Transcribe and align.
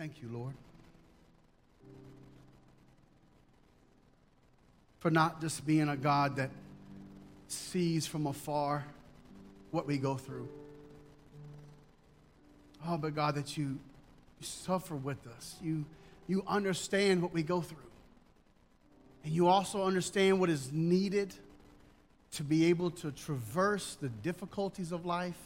Thank 0.00 0.22
you, 0.22 0.30
Lord. 0.32 0.54
For 5.00 5.10
not 5.10 5.42
just 5.42 5.66
being 5.66 5.90
a 5.90 5.96
God 5.96 6.36
that 6.36 6.48
sees 7.48 8.06
from 8.06 8.26
afar 8.26 8.86
what 9.72 9.86
we 9.86 9.98
go 9.98 10.14
through. 10.14 10.48
Oh, 12.88 12.96
but 12.96 13.14
God, 13.14 13.34
that 13.34 13.58
you, 13.58 13.78
you 14.40 14.46
suffer 14.46 14.96
with 14.96 15.18
us. 15.36 15.56
You, 15.62 15.84
you 16.26 16.44
understand 16.48 17.20
what 17.20 17.34
we 17.34 17.42
go 17.42 17.60
through. 17.60 17.76
And 19.22 19.34
you 19.34 19.48
also 19.48 19.84
understand 19.84 20.40
what 20.40 20.48
is 20.48 20.72
needed 20.72 21.34
to 22.32 22.42
be 22.42 22.64
able 22.70 22.90
to 22.92 23.12
traverse 23.12 23.98
the 24.00 24.08
difficulties 24.08 24.92
of 24.92 25.04
life. 25.04 25.36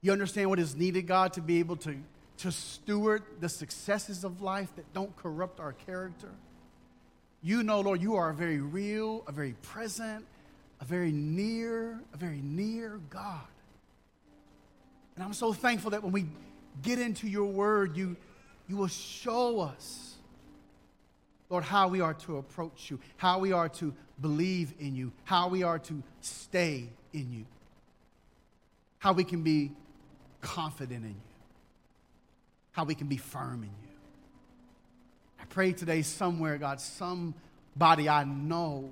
You 0.00 0.10
understand 0.10 0.50
what 0.50 0.58
is 0.58 0.74
needed, 0.74 1.06
God, 1.06 1.34
to 1.34 1.40
be 1.40 1.60
able 1.60 1.76
to, 1.76 1.94
to 2.38 2.50
steward 2.50 3.22
the 3.40 3.48
successes 3.48 4.24
of 4.24 4.42
life 4.42 4.74
that 4.76 4.92
don't 4.92 5.14
corrupt 5.16 5.60
our 5.60 5.72
character. 5.72 6.30
You 7.42 7.62
know, 7.62 7.80
Lord, 7.80 8.00
you 8.00 8.14
are 8.14 8.30
a 8.30 8.34
very 8.34 8.60
real, 8.60 9.24
a 9.26 9.32
very 9.32 9.54
present, 9.62 10.24
a 10.80 10.84
very 10.84 11.12
near, 11.12 12.00
a 12.12 12.16
very 12.16 12.40
near 12.42 13.00
God. 13.10 13.40
And 15.14 15.24
I'm 15.24 15.34
so 15.34 15.52
thankful 15.52 15.90
that 15.90 16.02
when 16.02 16.12
we 16.12 16.26
get 16.82 16.98
into 16.98 17.28
your 17.28 17.46
word, 17.46 17.96
you, 17.96 18.16
you 18.68 18.76
will 18.76 18.88
show 18.88 19.60
us, 19.60 20.14
Lord, 21.50 21.64
how 21.64 21.88
we 21.88 22.00
are 22.00 22.14
to 22.14 22.38
approach 22.38 22.90
you, 22.90 22.98
how 23.16 23.38
we 23.38 23.52
are 23.52 23.68
to 23.70 23.94
believe 24.20 24.72
in 24.78 24.96
you, 24.96 25.12
how 25.24 25.48
we 25.48 25.62
are 25.62 25.78
to 25.80 26.02
stay 26.20 26.88
in 27.12 27.32
you, 27.32 27.44
how 28.98 29.12
we 29.12 29.24
can 29.24 29.42
be 29.42 29.72
confident 30.40 31.04
in 31.04 31.10
you, 31.10 31.31
how 32.72 32.84
we 32.84 32.94
can 32.94 33.06
be 33.06 33.16
firm 33.16 33.62
in 33.62 33.68
you. 33.68 33.88
I 35.40 35.44
pray 35.44 35.72
today 35.72 36.02
somewhere, 36.02 36.58
God, 36.58 36.80
somebody 36.80 38.08
I 38.08 38.24
know 38.24 38.90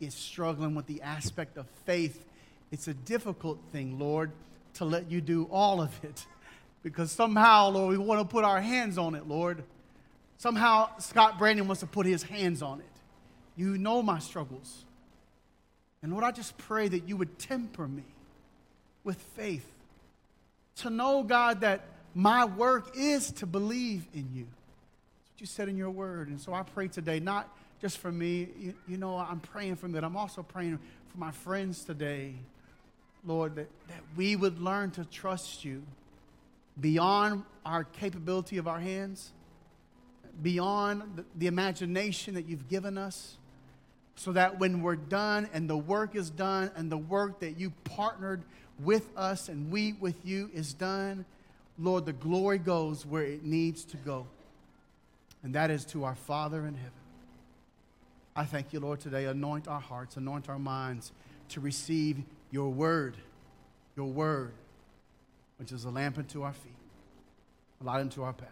is 0.00 0.14
struggling 0.14 0.74
with 0.74 0.86
the 0.86 1.02
aspect 1.02 1.56
of 1.56 1.66
faith. 1.84 2.24
It's 2.70 2.88
a 2.88 2.94
difficult 2.94 3.58
thing, 3.72 3.98
Lord, 3.98 4.32
to 4.74 4.84
let 4.84 5.10
you 5.10 5.20
do 5.20 5.48
all 5.50 5.80
of 5.80 5.92
it 6.04 6.26
because 6.82 7.12
somehow, 7.12 7.68
Lord, 7.70 7.90
we 7.90 7.98
want 7.98 8.20
to 8.20 8.30
put 8.30 8.44
our 8.44 8.60
hands 8.60 8.98
on 8.98 9.14
it, 9.14 9.28
Lord. 9.28 9.62
Somehow, 10.38 10.96
Scott 10.98 11.38
Brandon 11.38 11.66
wants 11.66 11.80
to 11.80 11.86
put 11.86 12.06
his 12.06 12.22
hands 12.22 12.62
on 12.62 12.80
it. 12.80 12.86
You 13.56 13.76
know 13.76 14.02
my 14.02 14.18
struggles. 14.18 14.84
And 16.02 16.12
Lord, 16.12 16.24
I 16.24 16.30
just 16.30 16.56
pray 16.56 16.88
that 16.88 17.06
you 17.06 17.16
would 17.16 17.38
temper 17.38 17.86
me 17.86 18.04
with 19.04 19.20
faith 19.36 19.66
to 20.76 20.88
know, 20.88 21.22
God, 21.22 21.60
that 21.60 21.82
my 22.14 22.44
work 22.44 22.96
is 22.96 23.30
to 23.32 23.46
believe 23.46 24.06
in 24.14 24.28
you. 24.34 24.46
That's 24.46 25.32
what 25.32 25.40
you 25.40 25.46
said 25.46 25.68
in 25.68 25.76
your 25.76 25.90
word. 25.90 26.28
And 26.28 26.40
so 26.40 26.52
I 26.52 26.62
pray 26.62 26.88
today, 26.88 27.20
not 27.20 27.48
just 27.80 27.98
for 27.98 28.10
me, 28.10 28.48
you, 28.58 28.74
you 28.88 28.96
know, 28.96 29.16
I'm 29.16 29.40
praying 29.40 29.76
for 29.76 29.88
that. 29.88 30.04
I'm 30.04 30.16
also 30.16 30.42
praying 30.42 30.78
for 31.08 31.18
my 31.18 31.30
friends 31.30 31.84
today, 31.84 32.34
Lord, 33.24 33.56
that, 33.56 33.68
that 33.88 34.02
we 34.16 34.36
would 34.36 34.60
learn 34.60 34.90
to 34.92 35.04
trust 35.04 35.64
you 35.64 35.82
beyond 36.80 37.44
our 37.64 37.84
capability 37.84 38.58
of 38.58 38.66
our 38.66 38.80
hands, 38.80 39.32
beyond 40.42 41.02
the, 41.16 41.24
the 41.36 41.46
imagination 41.46 42.34
that 42.34 42.46
you've 42.46 42.68
given 42.68 42.96
us 42.96 43.36
so 44.20 44.32
that 44.32 44.58
when 44.58 44.82
we're 44.82 44.96
done 44.96 45.48
and 45.54 45.68
the 45.68 45.76
work 45.76 46.14
is 46.14 46.28
done 46.28 46.70
and 46.76 46.92
the 46.92 46.98
work 46.98 47.40
that 47.40 47.58
you 47.58 47.72
partnered 47.84 48.42
with 48.78 49.08
us 49.16 49.48
and 49.48 49.70
we 49.70 49.94
with 49.94 50.26
you 50.26 50.50
is 50.52 50.74
done, 50.74 51.24
Lord, 51.80 52.04
the 52.04 52.12
glory 52.12 52.58
goes 52.58 53.06
where 53.06 53.24
it 53.24 53.42
needs 53.42 53.84
to 53.86 53.96
go. 53.96 54.26
And 55.42 55.54
that 55.54 55.70
is 55.70 55.84
to 55.86 56.04
our 56.04 56.14
Father 56.14 56.66
in 56.66 56.74
heaven. 56.74 56.92
I 58.36 58.44
thank 58.44 58.72
you, 58.72 58.80
Lord, 58.80 59.00
today. 59.00 59.24
Anoint 59.24 59.66
our 59.66 59.80
hearts, 59.80 60.16
anoint 60.16 60.48
our 60.50 60.58
minds 60.58 61.12
to 61.48 61.60
receive 61.60 62.18
your 62.50 62.68
word, 62.68 63.16
your 63.96 64.06
word, 64.06 64.52
which 65.58 65.72
is 65.72 65.84
a 65.84 65.90
lamp 65.90 66.18
unto 66.18 66.42
our 66.42 66.52
feet, 66.52 66.72
a 67.80 67.84
light 67.84 68.00
unto 68.00 68.22
our 68.22 68.34
path. 68.34 68.48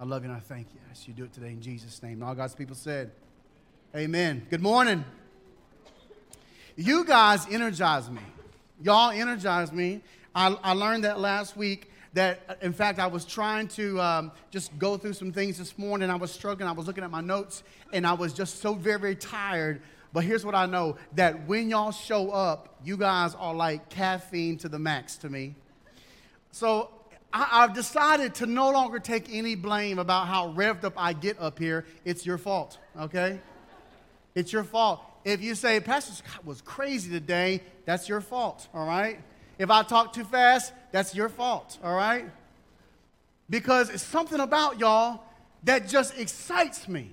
I 0.00 0.04
love 0.04 0.24
you 0.24 0.30
and 0.30 0.36
I 0.36 0.40
thank 0.40 0.66
you 0.74 0.80
as 0.90 1.06
you 1.06 1.14
do 1.14 1.24
it 1.24 1.32
today 1.32 1.48
in 1.48 1.62
Jesus' 1.62 2.02
name. 2.02 2.14
And 2.14 2.24
all 2.24 2.34
God's 2.34 2.54
people 2.54 2.74
said, 2.74 3.12
Amen. 3.94 4.46
Good 4.50 4.60
morning. 4.60 5.04
You 6.74 7.04
guys 7.04 7.46
energize 7.50 8.10
me. 8.10 8.20
Y'all 8.82 9.10
energize 9.10 9.72
me. 9.72 10.02
I, 10.34 10.54
I 10.62 10.72
learned 10.72 11.04
that 11.04 11.18
last 11.18 11.56
week 11.56 11.90
that, 12.16 12.58
in 12.62 12.72
fact, 12.72 12.98
I 12.98 13.06
was 13.06 13.26
trying 13.26 13.68
to 13.68 14.00
um, 14.00 14.32
just 14.50 14.76
go 14.78 14.96
through 14.96 15.12
some 15.12 15.32
things 15.32 15.58
this 15.58 15.76
morning. 15.76 16.08
I 16.08 16.16
was 16.16 16.32
struggling. 16.32 16.66
I 16.66 16.72
was 16.72 16.86
looking 16.86 17.04
at 17.04 17.10
my 17.10 17.20
notes, 17.20 17.62
and 17.92 18.06
I 18.06 18.14
was 18.14 18.32
just 18.32 18.60
so 18.60 18.72
very, 18.72 18.98
very 18.98 19.16
tired. 19.16 19.82
But 20.14 20.24
here's 20.24 20.42
what 20.42 20.54
I 20.54 20.64
know 20.64 20.96
that 21.14 21.46
when 21.46 21.68
y'all 21.68 21.92
show 21.92 22.30
up, 22.30 22.80
you 22.82 22.96
guys 22.96 23.34
are 23.34 23.54
like 23.54 23.90
caffeine 23.90 24.56
to 24.58 24.68
the 24.70 24.78
max 24.78 25.16
to 25.18 25.28
me. 25.28 25.56
So 26.52 26.90
I, 27.34 27.60
have 27.60 27.74
decided 27.74 28.34
to 28.36 28.46
no 28.46 28.70
longer 28.70 28.98
take 28.98 29.28
any 29.30 29.54
blame 29.54 29.98
about 29.98 30.26
how 30.26 30.54
revved 30.54 30.84
up 30.84 30.94
I 30.96 31.12
get 31.12 31.38
up 31.38 31.58
here. 31.58 31.84
It's 32.06 32.24
your 32.24 32.38
fault, 32.38 32.78
okay? 32.98 33.40
It's 34.34 34.54
your 34.54 34.64
fault. 34.64 35.02
If 35.26 35.42
you 35.42 35.54
say, 35.54 35.80
Pastor 35.80 36.14
Scott 36.14 36.46
was 36.46 36.62
crazy 36.62 37.10
today, 37.10 37.60
that's 37.84 38.08
your 38.08 38.22
fault, 38.22 38.68
all 38.72 38.86
right? 38.86 39.20
If 39.58 39.70
I 39.70 39.82
talk 39.82 40.12
too 40.12 40.24
fast, 40.24 40.72
that's 40.92 41.14
your 41.14 41.28
fault, 41.28 41.78
all 41.82 41.94
right? 41.94 42.26
Because 43.48 43.90
it's 43.90 44.02
something 44.02 44.40
about 44.40 44.78
y'all 44.78 45.22
that 45.64 45.88
just 45.88 46.18
excites 46.18 46.88
me. 46.88 47.10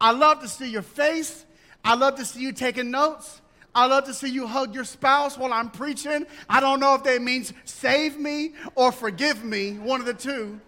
I 0.00 0.12
love 0.12 0.40
to 0.40 0.48
see 0.48 0.68
your 0.68 0.82
face. 0.82 1.44
I 1.84 1.94
love 1.94 2.16
to 2.16 2.24
see 2.24 2.40
you 2.40 2.52
taking 2.52 2.90
notes. 2.90 3.40
I 3.74 3.86
love 3.86 4.04
to 4.06 4.14
see 4.14 4.28
you 4.28 4.46
hug 4.46 4.74
your 4.74 4.84
spouse 4.84 5.36
while 5.36 5.52
I'm 5.52 5.70
preaching. 5.70 6.26
I 6.48 6.60
don't 6.60 6.80
know 6.80 6.94
if 6.94 7.04
that 7.04 7.20
means 7.20 7.52
save 7.64 8.18
me 8.18 8.52
or 8.74 8.90
forgive 8.90 9.44
me, 9.44 9.72
one 9.74 10.00
of 10.00 10.06
the 10.06 10.14
two. 10.14 10.60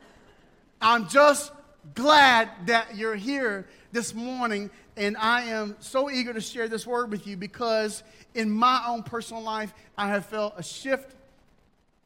I'm 0.81 1.09
just 1.09 1.53
glad 1.95 2.51
that 2.67 2.97
you're 2.97 3.17
here 3.17 3.67
this 3.93 4.15
morning 4.15 4.71
and 4.97 5.17
I 5.17 5.45
am 5.45 5.77
so 5.79 6.11
eager 6.11 6.35
to 6.35 6.41
share 6.41 6.69
this 6.69 6.87
word 6.87 7.11
with 7.11 7.27
you 7.27 7.37
because 7.37 8.03
in 8.35 8.51
my 8.51 8.83
own 8.87 9.03
personal 9.03 9.43
life, 9.43 9.73
I 9.97 10.09
have 10.09 10.27
felt 10.27 10.55
a 10.57 10.63
shift 10.63 11.15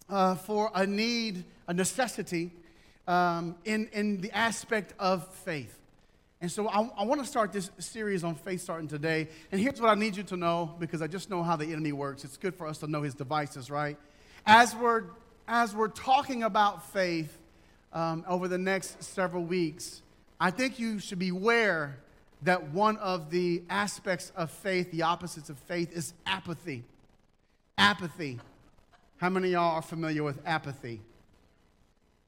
uh, 0.09 0.35
for 0.35 0.71
a 0.75 0.87
need, 0.87 1.45
a 1.67 1.75
necessity 1.75 2.51
um, 3.07 3.57
in, 3.65 3.89
in 3.93 4.21
the 4.21 4.31
aspect 4.33 4.95
of 4.99 5.27
faith. 5.29 5.79
And 6.41 6.51
so 6.51 6.69
I, 6.69 6.89
I 6.99 7.05
want 7.05 7.21
to 7.21 7.27
start 7.27 7.53
this 7.53 7.71
series 7.79 8.25
on 8.25 8.35
faith 8.35 8.61
starting 8.61 8.89
today. 8.89 9.29
And 9.53 9.61
here's 9.61 9.81
what 9.81 9.91
I 9.91 9.95
need 9.95 10.17
you 10.17 10.25
to 10.25 10.37
know 10.37 10.75
because 10.81 11.01
I 11.01 11.07
just 11.07 11.31
know 11.31 11.43
how 11.43 11.55
the 11.55 11.67
enemy 11.67 11.93
works. 11.93 12.25
It's 12.25 12.37
good 12.37 12.55
for 12.55 12.67
us 12.67 12.79
to 12.79 12.89
know 12.89 13.03
his 13.03 13.15
devices, 13.15 13.71
right? 13.71 13.97
As 14.45 14.75
we're, 14.75 15.05
as 15.47 15.75
we're 15.75 15.89
talking 15.89 16.43
about 16.43 16.93
faith 16.93 17.39
um, 17.93 18.25
over 18.27 18.49
the 18.49 18.59
next 18.59 19.03
several 19.05 19.45
weeks, 19.45 20.03
I 20.41 20.51
think 20.51 20.81
you 20.81 20.99
should 20.99 21.21
be 21.21 21.29
aware 21.29 21.99
that 22.43 22.71
one 22.71 22.97
of 22.97 23.31
the 23.31 23.63
aspects 23.71 24.33
of 24.35 24.51
faith, 24.51 24.91
the 24.91 25.03
opposites 25.03 25.49
of 25.49 25.59
faith, 25.59 25.93
is 25.93 26.13
apathy. 26.27 26.83
Apathy. 27.79 28.41
How 29.23 29.31
many 29.31 29.47
of 29.51 29.53
y'all 29.53 29.77
are 29.77 29.83
familiar 29.83 30.25
with 30.25 30.41
apathy? 30.45 31.01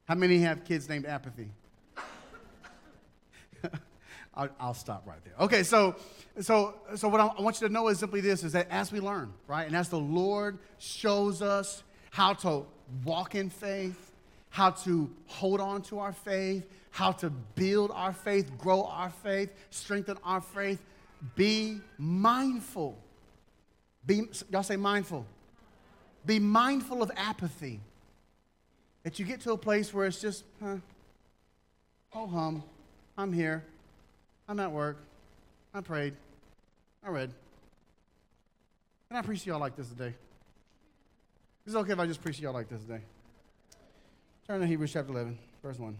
How 0.04 0.14
many 0.14 0.38
have 0.38 0.64
kids 0.64 0.88
named 0.88 1.06
Apathy? 1.06 1.48
I'll, 4.36 4.48
I'll, 4.60 4.74
stop 4.74 5.04
right 5.04 5.18
there. 5.24 5.34
Okay, 5.40 5.64
so, 5.64 5.96
so, 6.40 6.76
so 6.94 7.08
what 7.08 7.20
I 7.20 7.42
want 7.42 7.60
you 7.60 7.66
to 7.66 7.72
know 7.72 7.88
is 7.88 7.98
simply 7.98 8.20
this: 8.20 8.44
is 8.44 8.52
that 8.52 8.70
as 8.70 8.92
we 8.92 9.00
learn, 9.00 9.32
right, 9.48 9.66
and 9.66 9.74
as 9.74 9.88
the 9.88 9.98
Lord 9.98 10.58
shows 10.78 11.42
us 11.42 11.82
how 12.12 12.32
to 12.32 12.64
walk 13.04 13.34
in 13.34 13.50
faith, 13.50 14.12
how 14.50 14.70
to 14.70 15.10
hold 15.26 15.60
on 15.60 15.82
to 15.82 15.98
our 15.98 16.12
faith, 16.12 16.64
how 16.92 17.10
to 17.10 17.28
build 17.28 17.90
our 17.92 18.12
faith, 18.12 18.56
grow 18.56 18.84
our 18.84 19.10
faith, 19.10 19.50
strengthen 19.70 20.16
our 20.22 20.40
faith. 20.40 20.80
Be 21.34 21.80
mindful. 21.98 22.96
Be, 24.06 24.28
y'all 24.48 24.62
say 24.62 24.76
mindful. 24.76 25.26
Be 26.26 26.38
mindful 26.38 27.02
of 27.02 27.10
apathy. 27.16 27.80
That 29.02 29.18
you 29.18 29.26
get 29.26 29.40
to 29.42 29.52
a 29.52 29.58
place 29.58 29.92
where 29.92 30.06
it's 30.06 30.20
just, 30.20 30.44
huh, 30.62 30.76
oh 32.14 32.26
hum, 32.26 32.62
I'm 33.18 33.32
here. 33.32 33.64
I'm 34.48 34.58
at 34.60 34.72
work. 34.72 34.98
I 35.74 35.80
prayed. 35.80 36.14
I 37.04 37.10
read. 37.10 37.30
And 39.10 39.18
I 39.18 39.22
preach 39.22 39.44
y'all 39.46 39.60
like 39.60 39.76
this 39.76 39.88
today. 39.88 40.14
Is 41.66 41.74
it 41.74 41.78
okay 41.78 41.92
if 41.92 41.98
I 41.98 42.06
just 42.06 42.22
preach 42.22 42.40
y'all 42.40 42.52
like 42.52 42.68
this 42.68 42.80
today? 42.80 43.00
Turn 44.46 44.60
to 44.60 44.66
Hebrews 44.66 44.92
chapter 44.92 45.12
11, 45.12 45.38
verse 45.62 45.78
1. 45.78 45.96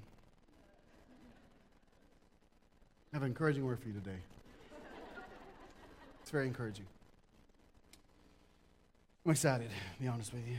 I 3.12 3.16
have 3.16 3.22
an 3.22 3.28
encouraging 3.28 3.64
word 3.64 3.78
for 3.78 3.88
you 3.88 3.94
today. 3.94 4.18
It's 6.22 6.30
very 6.30 6.46
encouraging. 6.46 6.86
I'm 9.24 9.32
excited, 9.32 9.70
to 9.70 10.02
be 10.02 10.08
honest 10.08 10.32
with 10.32 10.46
you. 10.46 10.56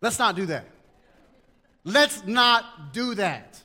Let's 0.00 0.18
not 0.18 0.36
do 0.36 0.46
that. 0.46 0.66
Let's 1.84 2.24
not 2.26 2.92
do 2.92 3.14
that 3.14 3.60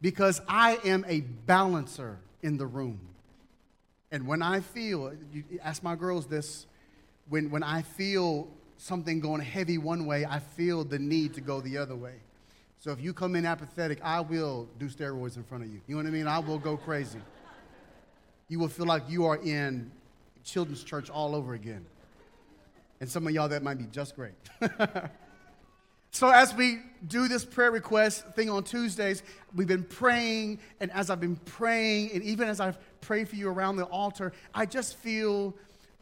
because 0.00 0.40
I 0.46 0.78
am 0.84 1.04
a 1.08 1.20
balancer 1.20 2.18
in 2.42 2.56
the 2.56 2.66
room. 2.66 3.00
And 4.12 4.26
when 4.26 4.42
I 4.42 4.60
feel, 4.60 5.12
you 5.32 5.44
ask 5.62 5.82
my 5.82 5.94
girls 5.94 6.26
this, 6.26 6.66
when, 7.28 7.50
when 7.50 7.62
I 7.62 7.82
feel 7.82 8.48
something 8.76 9.20
going 9.20 9.40
heavy 9.40 9.78
one 9.78 10.04
way, 10.04 10.26
I 10.26 10.40
feel 10.40 10.84
the 10.84 10.98
need 10.98 11.34
to 11.34 11.40
go 11.40 11.60
the 11.60 11.78
other 11.78 11.94
way. 11.94 12.14
So 12.78 12.90
if 12.90 13.00
you 13.00 13.12
come 13.12 13.36
in 13.36 13.46
apathetic, 13.46 14.00
I 14.02 14.20
will 14.20 14.68
do 14.78 14.86
steroids 14.86 15.36
in 15.36 15.44
front 15.44 15.64
of 15.64 15.70
you. 15.70 15.80
You 15.86 15.94
know 15.94 16.02
what 16.02 16.08
I 16.08 16.10
mean? 16.10 16.26
I 16.26 16.38
will 16.38 16.58
go 16.58 16.76
crazy. 16.76 17.20
You 18.48 18.58
will 18.58 18.68
feel 18.68 18.86
like 18.86 19.02
you 19.08 19.26
are 19.26 19.36
in 19.36 19.92
children's 20.44 20.82
church 20.84 21.10
all 21.10 21.34
over 21.34 21.54
again. 21.54 21.84
And 23.00 23.08
some 23.08 23.26
of 23.26 23.32
y'all, 23.32 23.48
that 23.48 23.62
might 23.62 23.78
be 23.78 23.86
just 23.86 24.14
great. 24.14 24.34
so, 26.10 26.28
as 26.28 26.54
we 26.54 26.80
do 27.06 27.28
this 27.28 27.44
prayer 27.44 27.70
request 27.70 28.26
thing 28.34 28.50
on 28.50 28.62
Tuesdays, 28.62 29.22
we've 29.54 29.66
been 29.66 29.84
praying. 29.84 30.58
And 30.80 30.90
as 30.92 31.08
I've 31.08 31.20
been 31.20 31.36
praying, 31.36 32.10
and 32.12 32.22
even 32.22 32.48
as 32.48 32.60
I've 32.60 32.78
prayed 33.00 33.28
for 33.28 33.36
you 33.36 33.48
around 33.48 33.76
the 33.76 33.84
altar, 33.84 34.32
I 34.54 34.66
just 34.66 34.96
feel, 34.98 35.54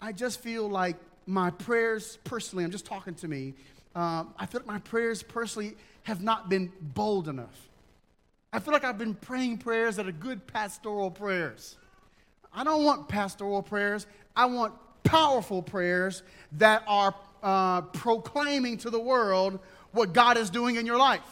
I 0.03 0.13
just 0.13 0.41
feel 0.41 0.69
like 0.69 0.97
my 1.27 1.51
prayers 1.51 2.19
personally, 2.25 2.65
I'm 2.65 2.71
just 2.71 2.87
talking 2.87 3.15
to 3.17 3.29
me, 3.29 3.55
um, 3.95 4.35
I 4.39 4.47
feel 4.47 4.61
like 4.61 4.67
my 4.67 4.79
prayers 4.79 5.23
personally 5.23 5.77
have 6.03 6.23
not 6.23 6.49
been 6.49 6.73
bold 6.81 7.29
enough. 7.29 7.69
I 8.53 8.61
feel 8.61 8.73
like 8.73 8.85
I've 8.85 8.99
been 8.99 9.15
praying 9.15 9.59
prayers 9.59 9.97
that 9.97 10.09
are 10.09 10.13
good 10.13 10.47
pastoral 10.47 11.11
prayers. 11.11 11.77
I 12.53 12.65
don't 12.65 12.85
want 12.85 13.09
pastoral 13.09 13.63
prayers. 13.63 14.07
I 14.35 14.47
want 14.47 14.75
powerful 15.05 15.63
prayers 15.63 16.23
that 16.53 16.83
are 16.87 17.15
uh, 17.43 17.83
proclaiming 17.83 18.79
to 18.79 18.91
the 18.91 19.01
world 19.01 19.61
what 19.93 20.13
God 20.13 20.37
is 20.37 20.51
doing 20.51 20.77
in 20.77 20.87
your 20.87 20.99
life. 20.99 21.23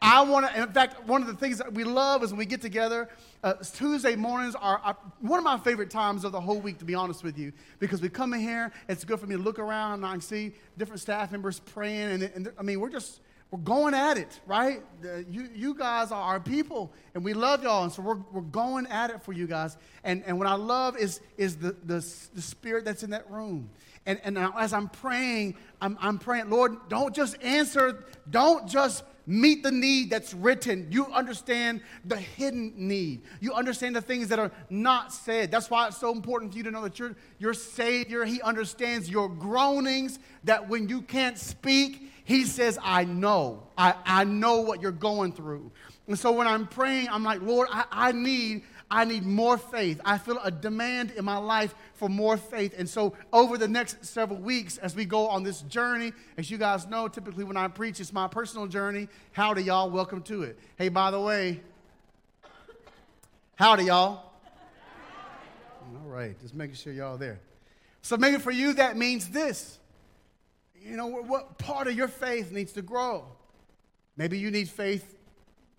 I 0.00 0.22
want 0.22 0.48
to, 0.48 0.62
in 0.62 0.68
fact, 0.72 1.04
one 1.06 1.22
of 1.22 1.26
the 1.26 1.34
things 1.34 1.58
that 1.58 1.72
we 1.72 1.82
love 1.82 2.22
is 2.22 2.30
when 2.30 2.38
we 2.38 2.46
get 2.46 2.62
together. 2.62 3.08
Uh, 3.42 3.54
Tuesday 3.54 4.14
mornings 4.14 4.54
are, 4.54 4.78
are, 4.78 4.96
one 5.20 5.38
of 5.38 5.44
my 5.44 5.58
favorite 5.58 5.90
times 5.90 6.24
of 6.24 6.30
the 6.30 6.40
whole 6.40 6.60
week, 6.60 6.78
to 6.78 6.84
be 6.84 6.94
honest 6.94 7.24
with 7.24 7.36
you, 7.36 7.52
because 7.80 8.00
we 8.00 8.08
come 8.08 8.32
in 8.32 8.40
here. 8.40 8.72
It's 8.88 9.04
good 9.04 9.18
for 9.18 9.26
me 9.26 9.34
to 9.34 9.42
look 9.42 9.58
around 9.58 9.94
and 9.94 10.06
I 10.06 10.12
can 10.12 10.20
see 10.20 10.52
different 10.76 11.00
staff 11.00 11.32
members 11.32 11.58
praying. 11.60 12.10
And, 12.10 12.22
and 12.22 12.52
I 12.56 12.62
mean, 12.62 12.78
we're 12.78 12.90
just, 12.90 13.20
we're 13.50 13.60
going 13.60 13.94
at 13.94 14.18
it, 14.18 14.40
right? 14.46 14.82
you, 15.30 15.48
you 15.54 15.74
guys 15.74 16.12
are 16.12 16.20
our 16.20 16.40
people, 16.40 16.92
and 17.14 17.24
we 17.24 17.32
love 17.32 17.62
y'all, 17.62 17.82
and 17.82 17.92
so 17.92 18.02
we're, 18.02 18.18
we're 18.30 18.42
going 18.42 18.86
at 18.88 19.10
it 19.10 19.22
for 19.22 19.32
you 19.32 19.46
guys. 19.46 19.78
And, 20.04 20.22
and 20.26 20.38
what 20.38 20.46
I 20.46 20.54
love 20.54 20.98
is, 20.98 21.20
is 21.38 21.56
the, 21.56 21.74
the, 21.84 22.04
the 22.34 22.42
spirit 22.42 22.84
that's 22.84 23.02
in 23.02 23.10
that 23.10 23.30
room. 23.30 23.70
And, 24.04 24.20
and 24.22 24.38
as 24.38 24.72
I'm 24.72 24.88
praying, 24.88 25.56
I'm, 25.80 25.96
I'm 26.00 26.18
praying, 26.18 26.50
Lord, 26.50 26.76
don't 26.88 27.14
just 27.14 27.42
answer, 27.42 28.04
don't 28.28 28.68
just 28.68 29.02
meet 29.26 29.62
the 29.62 29.70
need 29.70 30.08
that's 30.08 30.32
written. 30.32 30.88
You 30.90 31.06
understand 31.06 31.82
the 32.04 32.16
hidden 32.16 32.72
need. 32.76 33.22
You 33.40 33.52
understand 33.52 33.94
the 33.94 34.00
things 34.00 34.28
that 34.28 34.38
are 34.38 34.50
not 34.70 35.12
said. 35.12 35.50
That's 35.50 35.68
why 35.68 35.86
it's 35.86 35.98
so 35.98 36.10
important 36.10 36.52
for 36.52 36.58
you 36.58 36.64
to 36.64 36.70
know 36.70 36.82
that 36.82 36.98
your, 36.98 37.14
your 37.38 37.52
Savior, 37.52 38.24
He 38.24 38.40
understands 38.40 39.10
your 39.10 39.28
groanings, 39.28 40.18
that 40.44 40.68
when 40.68 40.88
you 40.88 41.02
can't 41.02 41.38
speak, 41.38 42.10
He 42.28 42.44
says, 42.44 42.78
I 42.82 43.04
know. 43.04 43.62
I, 43.78 43.94
I 44.04 44.24
know 44.24 44.60
what 44.60 44.82
you're 44.82 44.92
going 44.92 45.32
through. 45.32 45.72
And 46.06 46.18
so 46.18 46.30
when 46.30 46.46
I'm 46.46 46.66
praying, 46.66 47.08
I'm 47.10 47.24
like, 47.24 47.40
Lord, 47.40 47.68
I, 47.72 47.86
I 47.90 48.12
need 48.12 48.64
I 48.90 49.06
need 49.06 49.24
more 49.24 49.56
faith. 49.56 49.98
I 50.04 50.18
feel 50.18 50.38
a 50.44 50.50
demand 50.50 51.12
in 51.12 51.24
my 51.24 51.38
life 51.38 51.74
for 51.94 52.10
more 52.10 52.36
faith. 52.36 52.74
And 52.76 52.86
so, 52.86 53.14
over 53.32 53.56
the 53.56 53.68
next 53.68 54.04
several 54.04 54.38
weeks, 54.38 54.76
as 54.76 54.94
we 54.94 55.06
go 55.06 55.28
on 55.28 55.42
this 55.42 55.62
journey, 55.62 56.12
as 56.36 56.50
you 56.50 56.58
guys 56.58 56.86
know, 56.86 57.08
typically 57.08 57.44
when 57.44 57.56
I 57.56 57.68
preach, 57.68 57.98
it's 57.98 58.12
my 58.12 58.28
personal 58.28 58.66
journey. 58.66 59.08
Howdy, 59.32 59.62
y'all. 59.62 59.90
Welcome 59.90 60.20
to 60.24 60.42
it. 60.42 60.58
Hey, 60.76 60.90
by 60.90 61.10
the 61.10 61.20
way, 61.20 61.60
howdy, 63.56 63.84
y'all. 63.84 64.32
All 65.94 66.10
right, 66.10 66.38
just 66.40 66.54
making 66.54 66.76
sure 66.76 66.92
y'all 66.92 67.16
there. 67.16 67.40
So, 68.02 68.18
maybe 68.18 68.38
for 68.38 68.50
you, 68.50 68.74
that 68.74 68.98
means 68.98 69.28
this. 69.30 69.78
You 70.82 70.96
know, 70.96 71.06
what 71.06 71.58
part 71.58 71.88
of 71.88 71.94
your 71.94 72.08
faith 72.08 72.52
needs 72.52 72.72
to 72.72 72.82
grow? 72.82 73.24
Maybe 74.16 74.38
you 74.38 74.50
need 74.50 74.68
faith 74.68 75.14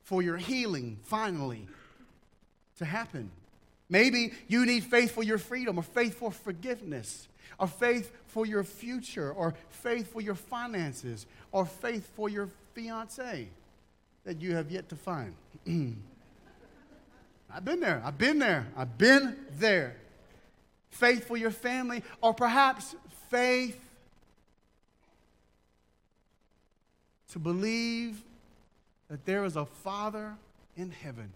for 0.04 0.22
your 0.22 0.38
healing, 0.38 1.00
finally 1.04 1.68
to 2.78 2.86
happen. 2.86 3.30
Maybe 3.90 4.34
you 4.48 4.66
need 4.66 4.84
faith 4.84 5.12
for 5.12 5.24
your 5.24 5.38
freedom, 5.38 5.78
or 5.78 5.84
faith 5.84 6.16
for 6.16 6.32
forgiveness, 6.32 7.28
or 7.60 7.68
faith 7.68 8.12
for 8.28 8.46
your 8.46 8.64
future, 8.64 9.32
or 9.32 9.56
faith 9.70 10.12
for 10.12 10.22
your 10.22 10.36
finances, 10.36 11.26
or 11.52 11.66
faith 11.66 12.10
for 12.16 12.30
your 12.30 12.50
fiance 12.74 13.50
that 14.24 14.42
you 14.42 14.56
have 14.56 14.72
yet 14.72 14.90
to 14.90 14.96
find. 14.96 15.36
I've 17.54 17.66
been 17.66 17.80
there. 17.80 18.02
I've 18.06 18.18
been 18.18 18.40
there. 18.40 18.68
I've 18.78 18.98
been 18.98 19.36
there. 19.58 19.96
Faith 20.92 21.28
for 21.28 21.38
your 21.38 21.52
family, 21.52 22.04
or 22.22 22.34
perhaps 22.34 22.96
faith 23.30 23.89
to 27.34 27.40
believe 27.40 28.24
that 29.10 29.26
there 29.26 29.46
is 29.46 29.56
a 29.56 29.66
Father 29.66 30.36
in 30.76 30.92
heaven 30.92 31.32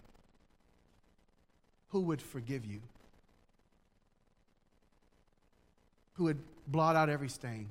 who 1.90 2.00
would 2.00 2.20
forgive 2.20 2.64
you? 2.64 2.80
Who 6.14 6.24
would 6.24 6.38
blot 6.66 6.96
out 6.96 7.08
every 7.08 7.28
stain? 7.28 7.68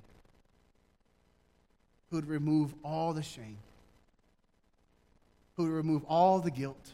Who 2.10 2.18
would 2.18 2.28
remove 2.28 2.74
all 2.84 3.14
the 3.14 3.24
shame? 3.24 3.58
Who 5.56 5.64
would 5.64 5.72
remove 5.72 6.04
all 6.06 6.40
the 6.40 6.52
guilt 6.52 6.94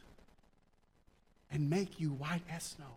and 1.51 1.69
make 1.69 1.99
you 1.99 2.09
white 2.09 2.43
as 2.49 2.63
snow? 2.63 2.95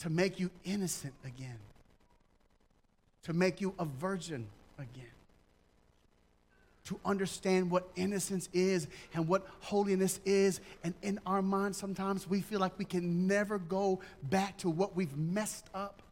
To 0.00 0.10
make 0.10 0.40
you 0.40 0.50
innocent 0.64 1.14
again? 1.24 1.58
To 3.24 3.32
make 3.32 3.60
you 3.60 3.74
a 3.78 3.84
virgin 3.84 4.46
again? 4.78 5.13
To 6.84 7.00
understand 7.04 7.70
what 7.70 7.88
innocence 7.96 8.48
is 8.52 8.88
and 9.14 9.26
what 9.26 9.46
holiness 9.60 10.20
is. 10.24 10.60
And 10.82 10.94
in 11.02 11.18
our 11.24 11.40
minds, 11.40 11.78
sometimes 11.78 12.28
we 12.28 12.40
feel 12.40 12.60
like 12.60 12.78
we 12.78 12.84
can 12.84 13.26
never 13.26 13.58
go 13.58 14.00
back 14.24 14.58
to 14.58 14.70
what 14.70 14.94
we've 14.94 15.16
messed 15.16 15.66
up. 15.74 16.02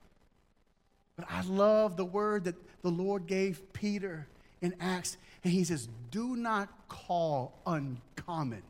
But 1.17 1.27
I 1.31 1.43
love 1.43 1.97
the 1.97 2.07
word 2.07 2.45
that 2.45 2.55
the 2.83 2.91
Lord 2.91 3.27
gave 3.27 3.73
Peter 3.75 4.27
in 4.63 4.75
Acts. 4.81 5.19
And 5.45 5.53
he 5.53 5.63
says, 5.65 5.89
Do 6.11 6.37
not 6.37 6.69
call 6.89 7.53
uncommon 7.67 8.63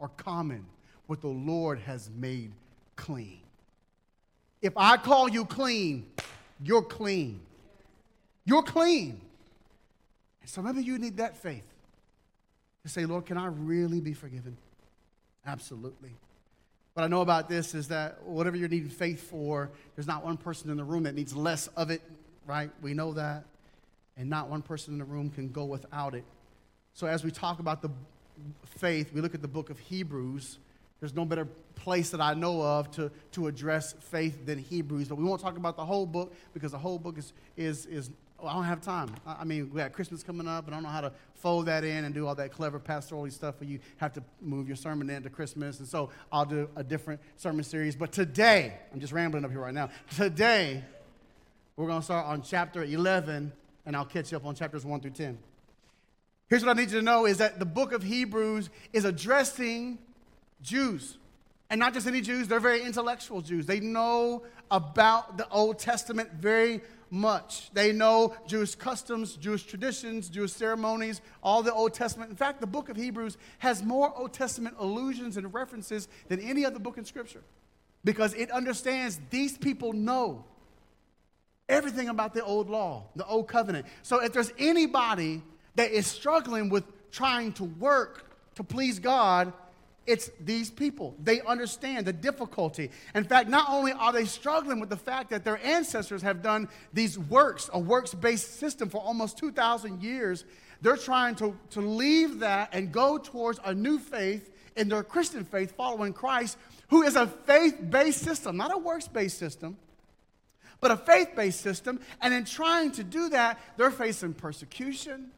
or 0.00 0.08
common 0.16 0.66
what 1.06 1.20
the 1.20 1.28
Lord 1.28 1.78
has 1.80 2.10
made 2.16 2.50
clean. 2.96 3.38
If 4.60 4.72
I 4.76 4.96
call 4.96 5.28
you 5.28 5.44
clean, 5.44 6.06
you're 6.62 6.82
clean. 6.82 7.40
You're 8.44 8.62
clean. 8.62 9.20
And 10.44 10.50
so 10.50 10.60
maybe 10.60 10.82
you 10.82 10.98
need 10.98 11.16
that 11.16 11.38
faith 11.38 11.64
to 12.82 12.88
say, 12.90 13.06
Lord, 13.06 13.24
can 13.24 13.38
I 13.38 13.46
really 13.46 13.98
be 14.02 14.12
forgiven? 14.12 14.58
Absolutely. 15.46 16.10
What 16.92 17.02
I 17.02 17.06
know 17.06 17.22
about 17.22 17.48
this 17.48 17.74
is 17.74 17.88
that 17.88 18.22
whatever 18.24 18.54
you're 18.54 18.68
needing 18.68 18.90
faith 18.90 19.30
for, 19.30 19.70
there's 19.96 20.06
not 20.06 20.22
one 20.22 20.36
person 20.36 20.68
in 20.68 20.76
the 20.76 20.84
room 20.84 21.04
that 21.04 21.14
needs 21.14 21.34
less 21.34 21.68
of 21.68 21.90
it, 21.90 22.02
right? 22.46 22.70
We 22.82 22.92
know 22.92 23.14
that. 23.14 23.44
And 24.18 24.28
not 24.28 24.50
one 24.50 24.60
person 24.60 24.92
in 24.92 24.98
the 24.98 25.06
room 25.06 25.30
can 25.30 25.48
go 25.48 25.64
without 25.64 26.14
it. 26.14 26.24
So 26.92 27.06
as 27.06 27.24
we 27.24 27.30
talk 27.30 27.58
about 27.58 27.80
the 27.80 27.88
faith, 28.66 29.14
we 29.14 29.22
look 29.22 29.34
at 29.34 29.40
the 29.40 29.48
book 29.48 29.70
of 29.70 29.78
Hebrews. 29.78 30.58
There's 31.00 31.14
no 31.14 31.24
better 31.24 31.48
place 31.74 32.10
that 32.10 32.20
I 32.20 32.34
know 32.34 32.60
of 32.60 32.90
to, 32.92 33.10
to 33.32 33.46
address 33.46 33.94
faith 33.94 34.44
than 34.44 34.58
Hebrews. 34.58 35.08
But 35.08 35.16
we 35.16 35.24
won't 35.24 35.40
talk 35.40 35.56
about 35.56 35.76
the 35.76 35.86
whole 35.86 36.04
book 36.04 36.34
because 36.52 36.72
the 36.72 36.78
whole 36.78 36.98
book 36.98 37.16
is, 37.16 37.32
is, 37.56 37.86
is 37.86 38.10
I 38.46 38.54
don't 38.54 38.64
have 38.64 38.80
time. 38.80 39.14
I 39.26 39.44
mean, 39.44 39.70
we 39.72 39.78
got 39.78 39.92
Christmas 39.92 40.22
coming 40.22 40.46
up, 40.46 40.66
and 40.66 40.74
I 40.74 40.76
don't 40.76 40.84
know 40.84 40.90
how 40.90 41.00
to 41.00 41.12
fold 41.34 41.66
that 41.66 41.84
in 41.84 42.04
and 42.04 42.14
do 42.14 42.26
all 42.26 42.34
that 42.34 42.52
clever 42.52 42.78
pastoral 42.78 43.30
stuff 43.30 43.60
where 43.60 43.68
you 43.68 43.78
have 43.98 44.12
to 44.14 44.22
move 44.40 44.66
your 44.66 44.76
sermon 44.76 45.10
into 45.10 45.30
Christmas. 45.30 45.78
And 45.78 45.88
so 45.88 46.10
I'll 46.32 46.44
do 46.44 46.68
a 46.76 46.84
different 46.84 47.20
sermon 47.36 47.64
series. 47.64 47.96
But 47.96 48.12
today, 48.12 48.74
I'm 48.92 49.00
just 49.00 49.12
rambling 49.12 49.44
up 49.44 49.50
here 49.50 49.60
right 49.60 49.74
now. 49.74 49.90
Today, 50.16 50.82
we're 51.76 51.86
going 51.86 52.00
to 52.00 52.04
start 52.04 52.26
on 52.26 52.42
chapter 52.42 52.84
11, 52.84 53.52
and 53.86 53.96
I'll 53.96 54.04
catch 54.04 54.30
you 54.30 54.36
up 54.36 54.46
on 54.46 54.54
chapters 54.54 54.84
1 54.84 55.00
through 55.00 55.10
10. 55.10 55.38
Here's 56.48 56.64
what 56.64 56.76
I 56.76 56.80
need 56.80 56.90
you 56.90 56.98
to 56.98 57.04
know 57.04 57.26
is 57.26 57.38
that 57.38 57.58
the 57.58 57.64
book 57.64 57.92
of 57.92 58.02
Hebrews 58.02 58.70
is 58.92 59.04
addressing 59.04 59.98
Jews. 60.62 61.18
And 61.70 61.80
not 61.80 61.94
just 61.94 62.06
any 62.06 62.20
Jews, 62.20 62.46
they're 62.46 62.60
very 62.60 62.82
intellectual 62.82 63.40
Jews. 63.40 63.66
They 63.66 63.80
know 63.80 64.44
about 64.70 65.38
the 65.38 65.48
Old 65.48 65.78
Testament 65.78 66.30
very 66.34 66.82
much. 67.10 67.70
They 67.72 67.92
know 67.92 68.34
Jewish 68.46 68.74
customs, 68.74 69.36
Jewish 69.36 69.64
traditions, 69.64 70.28
Jewish 70.28 70.52
ceremonies, 70.52 71.20
all 71.42 71.62
the 71.62 71.72
Old 71.72 71.94
Testament. 71.94 72.30
In 72.30 72.36
fact, 72.36 72.60
the 72.60 72.66
book 72.66 72.88
of 72.88 72.96
Hebrews 72.96 73.36
has 73.58 73.82
more 73.82 74.16
Old 74.16 74.32
Testament 74.32 74.76
allusions 74.78 75.36
and 75.36 75.52
references 75.52 76.08
than 76.28 76.40
any 76.40 76.64
other 76.64 76.78
book 76.78 76.98
in 76.98 77.04
Scripture 77.04 77.42
because 78.04 78.34
it 78.34 78.50
understands 78.50 79.20
these 79.30 79.56
people 79.56 79.92
know 79.92 80.44
everything 81.68 82.08
about 82.08 82.34
the 82.34 82.44
old 82.44 82.68
law, 82.68 83.04
the 83.16 83.26
old 83.26 83.48
covenant. 83.48 83.86
So 84.02 84.22
if 84.22 84.32
there's 84.32 84.52
anybody 84.58 85.42
that 85.76 85.90
is 85.90 86.06
struggling 86.06 86.68
with 86.68 86.84
trying 87.10 87.52
to 87.54 87.64
work 87.64 88.30
to 88.56 88.64
please 88.64 88.98
God, 88.98 89.52
it's 90.06 90.30
these 90.40 90.70
people. 90.70 91.14
They 91.22 91.40
understand 91.40 92.06
the 92.06 92.12
difficulty. 92.12 92.90
In 93.14 93.24
fact, 93.24 93.48
not 93.48 93.68
only 93.70 93.92
are 93.92 94.12
they 94.12 94.24
struggling 94.24 94.80
with 94.80 94.90
the 94.90 94.96
fact 94.96 95.30
that 95.30 95.44
their 95.44 95.58
ancestors 95.64 96.22
have 96.22 96.42
done 96.42 96.68
these 96.92 97.18
works, 97.18 97.70
a 97.72 97.78
works 97.78 98.14
based 98.14 98.58
system 98.58 98.90
for 98.90 99.00
almost 99.00 99.38
2,000 99.38 100.02
years, 100.02 100.44
they're 100.82 100.96
trying 100.96 101.34
to, 101.36 101.56
to 101.70 101.80
leave 101.80 102.40
that 102.40 102.70
and 102.72 102.92
go 102.92 103.16
towards 103.16 103.58
a 103.64 103.72
new 103.74 103.98
faith 103.98 104.50
in 104.76 104.88
their 104.88 105.02
Christian 105.02 105.44
faith, 105.44 105.74
following 105.76 106.12
Christ, 106.12 106.58
who 106.88 107.02
is 107.02 107.16
a 107.16 107.26
faith 107.26 107.78
based 107.88 108.20
system, 108.20 108.56
not 108.56 108.74
a 108.74 108.78
works 108.78 109.08
based 109.08 109.38
system, 109.38 109.76
but 110.80 110.90
a 110.90 110.96
faith 110.96 111.30
based 111.34 111.60
system. 111.60 112.00
And 112.20 112.34
in 112.34 112.44
trying 112.44 112.92
to 112.92 113.04
do 113.04 113.30
that, 113.30 113.58
they're 113.76 113.90
facing 113.90 114.34
persecution, 114.34 115.30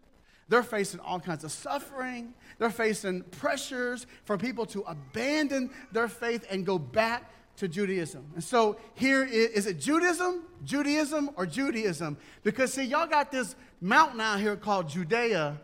they're 0.49 0.63
facing 0.63 1.01
all 1.01 1.19
kinds 1.19 1.45
of 1.45 1.51
suffering, 1.51 2.35
they're 2.59 2.71
facing 2.71 3.23
pressures 3.23 4.07
for 4.25 4.39
people 4.39 4.65
to 4.67 4.83
abandon 4.83 5.71
their 5.93 6.09
faith 6.09 6.47
and 6.51 6.65
go 6.65 6.79
back 6.79 7.31
to 7.57 7.69
Judaism. 7.69 8.25
And 8.35 8.45
so 8.45 8.77
here 8.95 9.25
is, 9.25 9.51
is 9.51 9.67
it 9.67 9.81
Judaism, 9.81 10.43
Judaism, 10.65 11.31
or 11.37 11.47
Judaism? 11.47 12.17
Because 12.43 12.73
see, 12.73 12.85
y'all 12.85 13.07
got 13.07 13.33
this 13.33 13.57
mountain 13.81 14.21
out 14.21 14.41
here 14.41 14.57
called 14.57 14.89
Judea. 14.89 15.59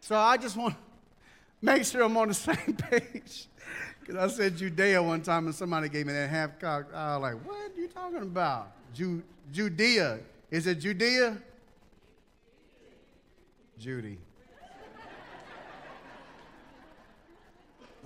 So 0.00 0.16
I 0.16 0.36
just 0.36 0.56
want 0.56 0.74
to 0.74 0.80
make 1.62 1.84
sure 1.84 2.02
I'm 2.02 2.16
on 2.16 2.28
the 2.28 2.34
same 2.34 2.76
page. 2.76 3.48
Because 4.00 4.16
I 4.16 4.36
said 4.36 4.56
Judea 4.58 5.02
one 5.02 5.22
time 5.22 5.46
and 5.46 5.54
somebody 5.54 5.88
gave 5.88 6.06
me 6.06 6.12
that 6.12 6.28
half 6.28 6.58
cock. 6.58 6.92
I 6.92 7.16
was 7.16 7.22
like, 7.22 7.46
what 7.46 7.70
are 7.70 7.80
you 7.80 7.88
talking 7.88 8.18
about? 8.18 8.72
Ju- 8.92 9.22
Judea. 9.50 10.18
Is 10.50 10.66
it 10.66 10.80
Judea? 10.80 11.38
Judy. 13.78 14.18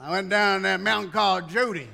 I 0.00 0.10
went 0.10 0.28
down 0.28 0.62
that 0.62 0.80
mountain 0.80 1.10
called 1.10 1.48
Judy. 1.48 1.88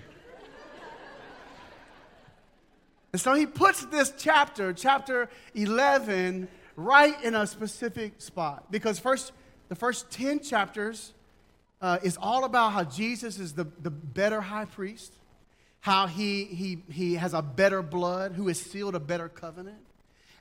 And 3.12 3.20
so 3.20 3.34
he 3.34 3.46
puts 3.46 3.84
this 3.86 4.12
chapter, 4.18 4.72
chapter 4.72 5.28
11, 5.54 6.48
right 6.76 7.22
in 7.22 7.34
a 7.34 7.46
specific 7.46 8.20
spot. 8.20 8.70
Because 8.70 8.98
first, 8.98 9.32
the 9.68 9.74
first 9.74 10.10
10 10.10 10.40
chapters 10.40 11.12
uh, 11.80 11.98
is 12.02 12.18
all 12.20 12.44
about 12.44 12.72
how 12.72 12.84
Jesus 12.84 13.38
is 13.38 13.52
the, 13.52 13.66
the 13.82 13.90
better 13.90 14.40
high 14.40 14.64
priest, 14.64 15.12
how 15.80 16.06
he, 16.06 16.44
he, 16.44 16.82
he 16.90 17.14
has 17.14 17.34
a 17.34 17.42
better 17.42 17.82
blood, 17.82 18.32
who 18.32 18.48
has 18.48 18.60
sealed 18.60 18.94
a 18.94 19.00
better 19.00 19.28
covenant. 19.28 19.83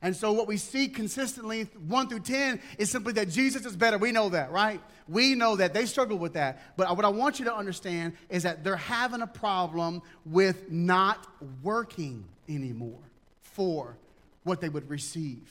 And 0.03 0.13
so, 0.13 0.33
what 0.33 0.47
we 0.47 0.57
see 0.57 0.89
consistently, 0.89 1.63
1 1.87 2.09
through 2.09 2.19
10, 2.19 2.59
is 2.77 2.91
simply 2.91 3.13
that 3.13 3.29
Jesus 3.29 3.65
is 3.65 3.77
better. 3.77 3.97
We 3.97 4.11
know 4.11 4.27
that, 4.29 4.51
right? 4.51 4.81
We 5.07 5.33
know 5.33 5.55
that. 5.55 5.73
They 5.73 5.85
struggle 5.85 6.17
with 6.17 6.33
that. 6.33 6.75
But 6.75 6.93
what 6.97 7.05
I 7.05 7.09
want 7.09 7.39
you 7.39 7.45
to 7.45 7.55
understand 7.55 8.13
is 8.29 8.43
that 8.43 8.65
they're 8.65 8.75
having 8.75 9.21
a 9.21 9.27
problem 9.27 10.01
with 10.25 10.69
not 10.69 11.25
working 11.63 12.25
anymore 12.49 12.99
for 13.41 13.95
what 14.43 14.59
they 14.59 14.67
would 14.67 14.89
receive. 14.89 15.49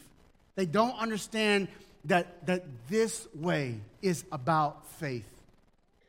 They 0.55 0.67
don't 0.67 0.99
understand 0.99 1.69
that, 2.05 2.47
that 2.47 2.65
this 2.89 3.27
way 3.35 3.81
is 4.03 4.25
about 4.31 4.87
faith. 4.99 5.25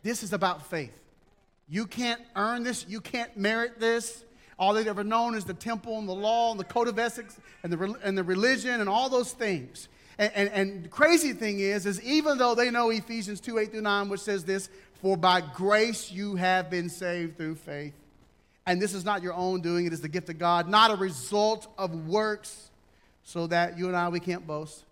This 0.03 0.21
is 0.21 0.33
about 0.33 0.67
faith. 0.67 0.91
You 1.69 1.85
can't 1.85 2.21
earn 2.35 2.63
this, 2.63 2.85
you 2.89 2.99
can't 2.99 3.37
merit 3.37 3.79
this. 3.79 4.25
All 4.59 4.73
they've 4.73 4.87
ever 4.87 5.03
known 5.03 5.35
is 5.35 5.45
the 5.45 5.53
temple 5.53 5.97
and 5.99 6.07
the 6.07 6.13
law 6.13 6.51
and 6.51 6.59
the 6.59 6.65
code 6.65 6.87
of 6.87 6.99
ethics 6.99 7.39
and 7.63 7.73
the, 7.73 7.95
and 8.03 8.17
the 8.17 8.23
religion 8.23 8.81
and 8.81 8.89
all 8.89 9.09
those 9.09 9.31
things. 9.33 9.87
And, 10.17 10.31
and, 10.35 10.49
and 10.49 10.83
the 10.85 10.89
crazy 10.89 11.33
thing 11.33 11.59
is, 11.59 11.85
is 11.85 12.01
even 12.03 12.37
though 12.37 12.55
they 12.55 12.69
know 12.69 12.89
Ephesians 12.89 13.39
2 13.39 13.57
8 13.57 13.71
through 13.71 13.81
9, 13.81 14.09
which 14.09 14.21
says 14.21 14.43
this, 14.43 14.69
for 15.01 15.17
by 15.17 15.41
grace 15.41 16.11
you 16.11 16.35
have 16.35 16.69
been 16.69 16.89
saved 16.89 17.37
through 17.37 17.55
faith. 17.55 17.93
And 18.65 18.81
this 18.81 18.93
is 18.93 19.03
not 19.03 19.21
your 19.21 19.33
own 19.33 19.61
doing, 19.61 19.85
it 19.85 19.93
is 19.93 20.01
the 20.01 20.07
gift 20.07 20.29
of 20.29 20.39
God, 20.39 20.69
not 20.69 20.91
a 20.91 20.95
result 20.95 21.67
of 21.77 22.07
works, 22.07 22.69
so 23.23 23.47
that 23.47 23.77
you 23.77 23.87
and 23.87 23.95
I, 23.95 24.09
we 24.09 24.19
can't 24.19 24.47
boast. 24.47 24.85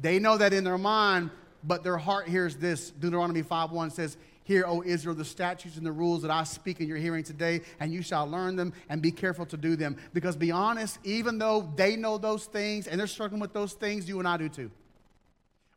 They 0.00 0.18
know 0.18 0.36
that 0.36 0.52
in 0.52 0.64
their 0.64 0.76
mind, 0.76 1.30
but 1.62 1.82
their 1.82 1.96
heart 1.96 2.28
hears 2.28 2.56
this. 2.56 2.90
Deuteronomy 2.90 3.42
5 3.42 3.70
1 3.70 3.90
says, 3.90 4.16
Hear, 4.44 4.64
O 4.66 4.82
Israel, 4.84 5.14
the 5.14 5.24
statutes 5.24 5.78
and 5.78 5.86
the 5.86 5.92
rules 5.92 6.20
that 6.22 6.30
I 6.30 6.44
speak 6.44 6.80
in 6.80 6.86
your 6.86 6.98
hearing 6.98 7.24
today, 7.24 7.62
and 7.80 7.92
you 7.92 8.02
shall 8.02 8.26
learn 8.26 8.56
them 8.56 8.74
and 8.90 9.00
be 9.00 9.10
careful 9.10 9.46
to 9.46 9.56
do 9.56 9.74
them. 9.74 9.96
Because 10.12 10.36
be 10.36 10.50
honest, 10.50 10.98
even 11.02 11.38
though 11.38 11.72
they 11.76 11.96
know 11.96 12.18
those 12.18 12.44
things 12.44 12.86
and 12.86 13.00
they're 13.00 13.06
struggling 13.06 13.40
with 13.40 13.54
those 13.54 13.72
things, 13.72 14.06
you 14.06 14.18
and 14.18 14.28
I 14.28 14.36
do 14.36 14.50
too. 14.50 14.70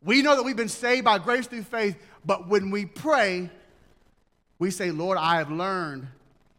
We 0.03 0.21
know 0.21 0.35
that 0.35 0.43
we've 0.43 0.55
been 0.55 0.67
saved 0.67 1.05
by 1.05 1.17
grace 1.17 1.47
through 1.47 1.63
faith, 1.63 1.97
but 2.25 2.49
when 2.49 2.69
we 2.69 2.85
pray, 2.85 3.49
we 4.59 4.69
say, 4.69 4.91
Lord, 4.91 5.17
I 5.17 5.37
have 5.37 5.49
learned 5.49 6.07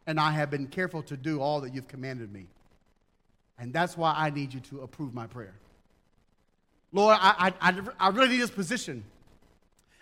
and 0.06 0.18
I 0.18 0.30
have 0.32 0.50
been 0.50 0.66
careful 0.66 1.02
to 1.04 1.16
do 1.16 1.40
all 1.40 1.60
that 1.60 1.74
you've 1.74 1.88
commanded 1.88 2.32
me. 2.32 2.46
And 3.58 3.72
that's 3.72 3.98
why 3.98 4.14
I 4.16 4.30
need 4.30 4.54
you 4.54 4.60
to 4.60 4.80
approve 4.80 5.12
my 5.12 5.26
prayer. 5.26 5.54
Lord, 6.90 7.18
I, 7.20 7.52
I, 7.60 7.80
I 8.00 8.08
really 8.08 8.28
need 8.28 8.40
this 8.40 8.50
position. 8.50 9.04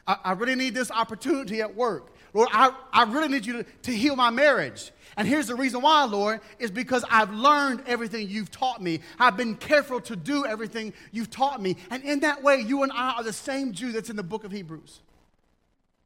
I, 0.07 0.17
I 0.25 0.33
really 0.33 0.55
need 0.55 0.75
this 0.75 0.91
opportunity 0.91 1.61
at 1.61 1.75
work. 1.75 2.13
Lord, 2.33 2.49
I, 2.53 2.75
I 2.93 3.05
really 3.05 3.29
need 3.29 3.47
you 3.47 3.63
to, 3.63 3.63
to 3.83 3.91
heal 3.93 4.15
my 4.15 4.31
marriage. 4.31 4.93
And 5.17 5.27
here's 5.27 5.47
the 5.47 5.55
reason 5.55 5.81
why, 5.81 6.05
Lord, 6.05 6.41
is 6.59 6.71
because 6.71 7.05
I've 7.11 7.33
learned 7.33 7.83
everything 7.87 8.29
you've 8.29 8.51
taught 8.51 8.83
me. 8.83 9.01
I've 9.19 9.37
been 9.37 9.57
careful 9.57 10.01
to 10.03 10.17
do 10.17 10.45
everything 10.45 10.93
you've 11.13 11.31
taught 11.31 11.63
me. 11.63 11.77
And 11.91 12.03
in 12.05 12.21
that 12.21 12.43
way, 12.43 12.61
you 12.61 12.83
and 12.83 12.93
I 12.93 13.15
are 13.15 13.23
the 13.23 13.33
same 13.33 13.73
Jew 13.73 13.93
that's 13.93 14.11
in 14.11 14.17
the 14.17 14.23
book 14.23 14.45
of 14.45 14.53
Hebrews. 14.53 15.01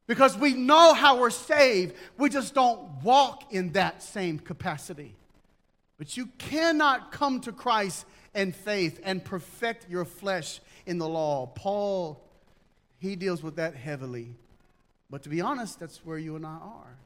Because 0.07 0.37
we 0.37 0.55
know 0.55 0.95
how 0.95 1.19
we're 1.19 1.31
saved, 1.31 1.95
we 2.17 2.29
just 2.31 2.55
don't 2.55 2.81
walk 3.03 3.53
in 3.53 3.73
that 3.73 4.03
same 4.03 4.39
capacity. 4.39 5.17
But 5.99 6.17
you 6.17 6.27
cannot 6.39 7.13
come 7.13 7.41
to 7.41 7.53
Christ 7.53 8.07
in 8.35 8.53
faith 8.53 9.01
and 9.03 9.25
perfect 9.25 9.91
your 9.91 10.05
flesh 10.05 10.61
in 10.87 10.99
the 10.99 11.09
law. 11.09 11.47
Paul 11.47 12.25
he 13.01 13.17
deals 13.17 13.43
with 13.43 13.57
that 13.57 13.75
heavily. 13.75 14.29
But 15.11 15.25
to 15.25 15.29
be 15.29 15.41
honest, 15.41 15.81
that's 15.81 16.05
where 16.05 16.19
you 16.19 16.37
and 16.37 16.47
I 16.47 16.51
are. 16.51 16.97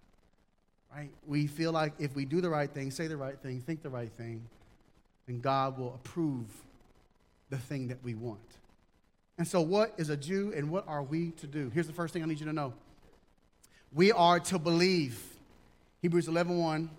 Right? 0.95 1.11
We 1.27 1.47
feel 1.47 1.73
like 1.73 1.95
if 1.99 2.15
we 2.15 2.25
do 2.25 2.41
the 2.41 2.51
right 2.51 2.71
thing, 2.71 2.91
say 2.91 3.07
the 3.07 3.17
right 3.17 3.39
thing, 3.39 3.61
think 3.61 3.83
the 3.83 3.91
right 3.91 4.13
thing, 4.13 4.43
then 5.27 5.41
God 5.41 5.79
will 5.79 5.95
approve 5.95 6.47
the 7.51 7.57
thing 7.57 7.89
that 7.89 8.03
we 8.05 8.15
want. 8.15 8.41
And 9.39 9.49
so, 9.49 9.61
what 9.61 9.95
is 9.97 10.11
a 10.11 10.17
Jew 10.17 10.53
and 10.55 10.71
what 10.71 10.87
are 10.87 11.03
we 11.03 11.31
to 11.33 11.47
do? 11.47 11.71
Here's 11.73 11.87
the 11.87 11.93
first 11.93 12.13
thing 12.13 12.23
I 12.23 12.27
need 12.27 12.39
you 12.41 12.47
to 12.47 12.53
know 12.53 12.75
we 13.93 14.13
are 14.13 14.41
to 14.41 14.59
believe. 14.59 15.21
Hebrews 16.03 16.29
11 16.29 16.59
1 16.59 16.91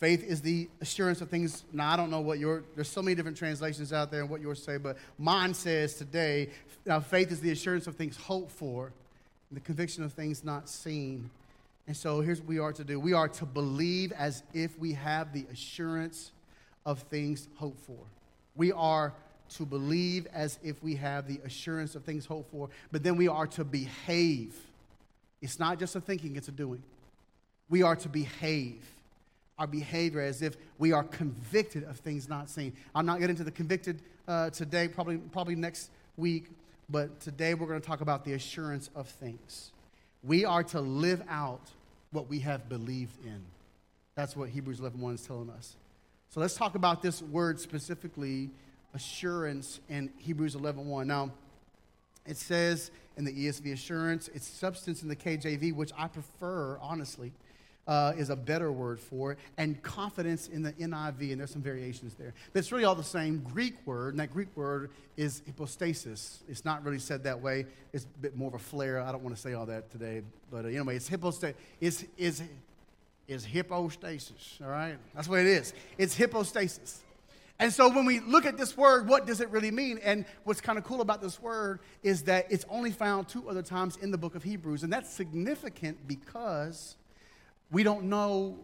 Faith 0.00 0.24
is 0.24 0.40
the 0.40 0.66
assurance 0.80 1.20
of 1.20 1.28
things. 1.28 1.62
Now, 1.74 1.92
I 1.92 1.96
don't 1.96 2.10
know 2.10 2.22
what 2.22 2.38
your, 2.38 2.64
there's 2.74 2.88
so 2.88 3.02
many 3.02 3.14
different 3.14 3.36
translations 3.36 3.92
out 3.92 4.10
there 4.10 4.22
and 4.22 4.30
what 4.30 4.40
yours 4.40 4.62
say, 4.62 4.78
but 4.78 4.96
mine 5.18 5.52
says 5.52 5.94
today, 5.94 6.48
now 6.86 7.00
faith 7.00 7.30
is 7.30 7.40
the 7.40 7.50
assurance 7.50 7.86
of 7.86 7.96
things 7.96 8.16
hoped 8.16 8.50
for, 8.50 8.92
the 9.52 9.60
conviction 9.60 10.02
of 10.02 10.14
things 10.14 10.42
not 10.42 10.70
seen. 10.70 11.28
And 11.86 11.94
so 11.94 12.22
here's 12.22 12.40
what 12.40 12.48
we 12.48 12.58
are 12.58 12.72
to 12.72 12.82
do 12.82 12.98
we 12.98 13.12
are 13.12 13.28
to 13.28 13.44
believe 13.44 14.12
as 14.12 14.42
if 14.54 14.78
we 14.78 14.94
have 14.94 15.34
the 15.34 15.44
assurance 15.52 16.32
of 16.86 17.00
things 17.00 17.46
hoped 17.56 17.84
for. 17.84 17.98
We 18.56 18.72
are 18.72 19.12
to 19.56 19.66
believe 19.66 20.26
as 20.32 20.58
if 20.62 20.82
we 20.82 20.94
have 20.94 21.28
the 21.28 21.40
assurance 21.44 21.94
of 21.94 22.04
things 22.04 22.24
hoped 22.24 22.50
for, 22.50 22.70
but 22.90 23.02
then 23.02 23.16
we 23.16 23.28
are 23.28 23.46
to 23.48 23.64
behave. 23.64 24.54
It's 25.42 25.58
not 25.58 25.78
just 25.78 25.94
a 25.94 26.00
thinking, 26.00 26.36
it's 26.36 26.48
a 26.48 26.52
doing. 26.52 26.82
We 27.68 27.82
are 27.82 27.96
to 27.96 28.08
behave 28.08 28.82
our 29.60 29.66
behavior 29.66 30.22
as 30.22 30.40
if 30.40 30.56
we 30.78 30.90
are 30.90 31.04
convicted 31.04 31.84
of 31.84 31.98
things 31.98 32.28
not 32.28 32.48
seen. 32.48 32.72
I'm 32.94 33.04
not 33.04 33.20
getting 33.20 33.34
into 33.34 33.44
the 33.44 33.50
convicted 33.50 34.00
uh, 34.26 34.48
today, 34.48 34.88
probably, 34.88 35.18
probably 35.18 35.54
next 35.54 35.90
week, 36.16 36.46
but 36.88 37.20
today 37.20 37.52
we're 37.52 37.66
going 37.66 37.80
to 37.80 37.86
talk 37.86 38.00
about 38.00 38.24
the 38.24 38.32
assurance 38.32 38.88
of 38.96 39.06
things. 39.06 39.72
We 40.24 40.46
are 40.46 40.64
to 40.64 40.80
live 40.80 41.22
out 41.28 41.60
what 42.10 42.26
we 42.26 42.38
have 42.40 42.70
believed 42.70 43.22
in. 43.24 43.42
That's 44.14 44.34
what 44.34 44.48
Hebrews 44.48 44.80
11.1 44.80 45.14
is 45.14 45.26
telling 45.26 45.50
us. 45.50 45.76
So 46.30 46.40
let's 46.40 46.54
talk 46.54 46.74
about 46.74 47.02
this 47.02 47.20
word 47.20 47.60
specifically, 47.60 48.48
assurance, 48.94 49.80
in 49.90 50.10
Hebrews 50.16 50.56
11.1. 50.56 51.06
Now, 51.06 51.32
it 52.26 52.38
says 52.38 52.90
in 53.18 53.26
the 53.26 53.32
ESV 53.32 53.74
assurance, 53.74 54.28
it's 54.32 54.46
substance 54.46 55.02
in 55.02 55.08
the 55.08 55.16
KJV, 55.16 55.74
which 55.74 55.92
I 55.98 56.08
prefer, 56.08 56.78
honestly 56.80 57.32
uh, 57.86 58.12
is 58.16 58.30
a 58.30 58.36
better 58.36 58.70
word 58.70 59.00
for 59.00 59.32
it, 59.32 59.38
and 59.56 59.82
confidence 59.82 60.48
in 60.48 60.62
the 60.62 60.72
NIV, 60.72 61.32
and 61.32 61.40
there's 61.40 61.50
some 61.50 61.62
variations 61.62 62.14
there. 62.14 62.34
But 62.52 62.60
it's 62.60 62.70
really 62.70 62.84
all 62.84 62.94
the 62.94 63.02
same 63.02 63.38
Greek 63.38 63.74
word, 63.86 64.14
and 64.14 64.20
that 64.20 64.32
Greek 64.32 64.48
word 64.56 64.90
is 65.16 65.42
hypostasis. 65.46 66.42
It's 66.48 66.64
not 66.64 66.84
really 66.84 66.98
said 66.98 67.24
that 67.24 67.40
way. 67.40 67.66
It's 67.92 68.04
a 68.04 68.18
bit 68.20 68.36
more 68.36 68.48
of 68.48 68.54
a 68.54 68.58
flair. 68.58 69.00
I 69.00 69.10
don't 69.12 69.22
want 69.22 69.34
to 69.34 69.40
say 69.42 69.54
all 69.54 69.66
that 69.66 69.90
today, 69.90 70.22
but 70.50 70.64
uh, 70.64 70.68
anyway, 70.68 70.96
it's 70.96 71.08
hypostasis. 71.08 71.56
It's, 71.80 72.04
is 72.16 72.42
is 73.30 73.44
hypostasis, 73.44 74.58
all 74.60 74.70
right? 74.70 74.96
That's 75.14 75.28
what 75.28 75.38
it 75.38 75.46
is. 75.46 75.72
It's 75.96 76.16
hypostasis. 76.16 77.00
And 77.60 77.72
so 77.72 77.88
when 77.88 78.06
we 78.06 78.20
look 78.20 78.44
at 78.44 78.56
this 78.56 78.76
word, 78.76 79.06
what 79.06 79.26
does 79.26 79.40
it 79.40 79.50
really 79.50 79.70
mean? 79.70 80.00
And 80.02 80.24
what's 80.44 80.60
kind 80.60 80.78
of 80.78 80.84
cool 80.84 81.00
about 81.00 81.20
this 81.20 81.40
word 81.40 81.78
is 82.02 82.22
that 82.22 82.46
it's 82.50 82.64
only 82.70 82.90
found 82.90 83.28
two 83.28 83.48
other 83.48 83.62
times 83.62 83.98
in 83.98 84.10
the 84.10 84.18
book 84.18 84.34
of 84.34 84.42
Hebrews. 84.42 84.82
And 84.82 84.92
that's 84.92 85.12
significant 85.12 86.08
because 86.08 86.96
we 87.70 87.82
don't 87.82 88.04
know 88.04 88.58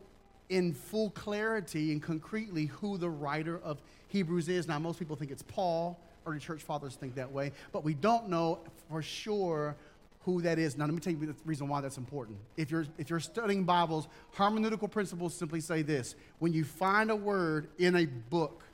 in 0.49 0.73
full 0.73 1.11
clarity 1.11 1.93
and 1.93 2.03
concretely 2.03 2.67
who 2.67 2.99
the 2.99 3.11
writer 3.11 3.59
of 3.59 3.81
Hebrews 4.09 4.49
is. 4.49 4.69
Now, 4.69 4.79
most 4.79 4.99
people 4.99 5.17
think 5.17 5.31
it's 5.31 5.43
Paul. 5.43 5.99
Early 6.27 6.39
church 6.39 6.63
fathers 6.63 6.97
think 6.97 7.15
that 7.17 7.31
way. 7.31 7.53
But 7.73 7.85
we 7.85 7.95
don't 7.95 8.29
know 8.29 8.61
for 8.89 9.03
sure 9.03 9.77
who 10.21 10.43
that 10.43 10.59
is. 10.59 10.77
Now, 10.77 10.87
let 10.87 10.95
me 10.95 11.01
tell 11.01 11.13
you 11.13 11.27
the 11.27 11.35
reason 11.45 11.69
why 11.69 11.81
that's 11.81 11.99
important. 11.99 12.39
If 12.57 12.71
you're, 12.71 12.87
if 12.99 13.11
you're 13.11 13.21
studying 13.21 13.65
Bibles, 13.65 14.09
hermeneutical 14.37 14.91
principles 14.91 15.35
simply 15.35 15.61
say 15.61 15.83
this 15.83 16.17
when 16.41 16.53
you 16.53 16.65
find 16.65 17.11
a 17.11 17.17
word 17.17 17.69
in 17.79 17.95
a 17.95 18.07
book, 18.07 18.65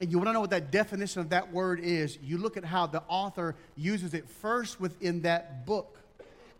and 0.00 0.10
you 0.10 0.18
want 0.18 0.28
to 0.30 0.32
know 0.32 0.40
what 0.40 0.50
that 0.50 0.72
definition 0.72 1.20
of 1.20 1.28
that 1.28 1.52
word 1.52 1.78
is, 1.78 2.18
you 2.22 2.38
look 2.38 2.56
at 2.56 2.64
how 2.64 2.86
the 2.86 3.02
author 3.06 3.54
uses 3.76 4.14
it 4.14 4.28
first 4.28 4.80
within 4.80 5.22
that 5.22 5.64
book, 5.64 5.98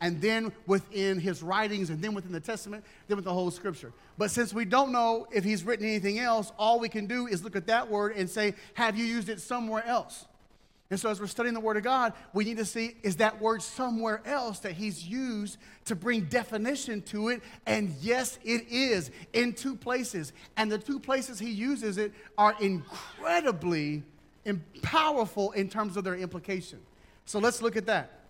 and 0.02 0.20
then 0.20 0.52
within 0.66 1.20
his 1.20 1.44
writings, 1.44 1.88
and 1.88 2.02
then 2.02 2.12
within 2.12 2.32
the 2.32 2.40
Testament, 2.40 2.84
then 3.06 3.16
with 3.16 3.24
the 3.24 3.32
whole 3.32 3.52
scripture. 3.52 3.92
But 4.18 4.32
since 4.32 4.52
we 4.52 4.64
don't 4.64 4.90
know 4.90 5.28
if 5.32 5.44
he's 5.44 5.62
written 5.62 5.86
anything 5.86 6.18
else, 6.18 6.50
all 6.58 6.80
we 6.80 6.88
can 6.88 7.06
do 7.06 7.28
is 7.28 7.44
look 7.44 7.54
at 7.54 7.68
that 7.68 7.88
word 7.88 8.16
and 8.16 8.28
say, 8.28 8.54
Have 8.74 8.98
you 8.98 9.04
used 9.04 9.28
it 9.28 9.40
somewhere 9.40 9.86
else? 9.86 10.26
And 10.90 10.98
so, 10.98 11.08
as 11.08 11.20
we're 11.20 11.28
studying 11.28 11.54
the 11.54 11.60
Word 11.60 11.76
of 11.76 11.84
God, 11.84 12.12
we 12.34 12.44
need 12.44 12.56
to 12.56 12.64
see 12.64 12.96
is 13.04 13.16
that 13.16 13.40
word 13.40 13.62
somewhere 13.62 14.20
else 14.26 14.58
that 14.58 14.72
He's 14.72 15.06
used 15.06 15.56
to 15.84 15.94
bring 15.94 16.22
definition 16.22 17.00
to 17.02 17.28
it? 17.28 17.40
And 17.64 17.94
yes, 18.00 18.40
it 18.44 18.66
is 18.68 19.12
in 19.32 19.52
two 19.52 19.76
places. 19.76 20.32
And 20.56 20.70
the 20.70 20.78
two 20.78 20.98
places 20.98 21.38
He 21.38 21.50
uses 21.50 21.96
it 21.96 22.12
are 22.36 22.56
incredibly 22.60 24.02
powerful 24.82 25.52
in 25.52 25.68
terms 25.68 25.96
of 25.96 26.02
their 26.02 26.16
implication. 26.16 26.80
So, 27.24 27.38
let's 27.38 27.62
look 27.62 27.76
at 27.76 27.86
that. 27.86 28.21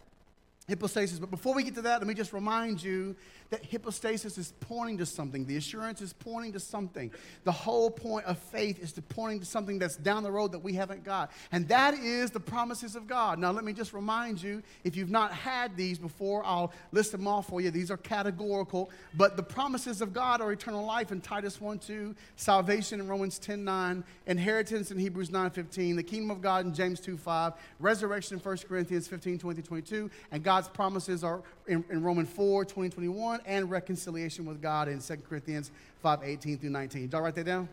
Hypostasis. 0.73 1.19
But 1.19 1.31
before 1.31 1.55
we 1.55 1.63
get 1.63 1.75
to 1.75 1.83
that, 1.83 2.01
let 2.01 2.07
me 2.07 2.15
just 2.15 2.33
remind 2.33 2.83
you 2.83 3.15
that 3.53 3.67
hypostasis 3.71 4.39
is 4.39 4.55
pointing 4.61 4.97
to 4.97 5.05
something. 5.05 5.45
The 5.45 5.59
assurance 5.59 6.01
is 6.01 6.15
pointing 6.15 6.55
to 6.55 6.61
something. 6.61 7.11
The 7.45 7.53
whole 7.53 7.91
point 7.91 8.25
of 8.25 8.39
faith 8.39 8.83
is 8.83 8.93
to 8.93 9.03
pointing 9.03 9.41
to 9.41 9.47
something 9.47 9.79
that's 9.79 9.97
down 9.97 10.23
the 10.23 10.33
road 10.33 10.53
that 10.53 10.61
we 10.61 10.73
haven't 10.73 11.05
got. 11.05 11.31
And 11.53 11.69
that 11.69 11.93
is 11.93 12.31
the 12.31 12.41
promises 12.41 12.97
of 12.97 13.07
God. 13.07 13.39
Now, 13.39 13.53
let 13.53 13.65
me 13.65 13.75
just 13.75 13.93
remind 13.93 14.43
you 14.43 14.63
if 14.85 14.97
you've 14.97 15.11
not 15.11 15.33
had 15.33 15.77
these 15.77 15.99
before, 15.99 16.43
I'll 16.47 16.73
list 16.93 17.13
them 17.13 17.29
all 17.29 17.43
for 17.43 17.61
you. 17.61 17.71
These 17.71 17.91
are 17.91 17.99
categorical, 17.99 18.91
but 19.19 19.37
the 19.37 19.43
promises 19.43 20.01
of 20.01 20.15
God 20.15 20.41
are 20.41 20.51
eternal 20.51 20.87
life 20.87 21.13
in 21.13 21.21
Titus 21.21 21.61
1 21.61 21.79
2, 21.79 22.15
salvation 22.37 23.01
in 23.01 23.07
Romans 23.07 23.39
10 23.39 23.63
9, 23.63 24.03
inheritance 24.29 24.91
in 24.91 24.99
Hebrews 24.99 25.31
9 25.31 25.51
15, 25.51 25.97
the 25.97 26.03
kingdom 26.03 26.31
of 26.31 26.41
God 26.41 26.65
in 26.65 26.73
James 26.73 27.01
2 27.01 27.19
5, 27.19 27.53
resurrection 27.81 28.39
in 28.39 28.43
1 28.43 28.57
Corinthians 28.67 29.09
15 29.09 29.39
20 29.39 29.61
22, 29.61 30.11
and 30.31 30.43
God's 30.43 30.69
promises 30.69 31.23
are 31.23 31.43
in, 31.67 31.85
in 31.91 32.03
Romans 32.03 32.31
4 32.31 32.65
20 32.65 32.89
21 32.89 33.42
and 33.47 33.71
reconciliation 33.71 34.45
with 34.45 34.61
God 34.61 34.89
in 34.89 35.01
2 35.01 35.17
Corinthians 35.29 35.71
5 36.03 36.21
18 36.23 36.59
through 36.59 36.71
19. 36.71 37.03
Did 37.03 37.15
I 37.15 37.19
write 37.21 37.35
that 37.35 37.45
down? 37.45 37.69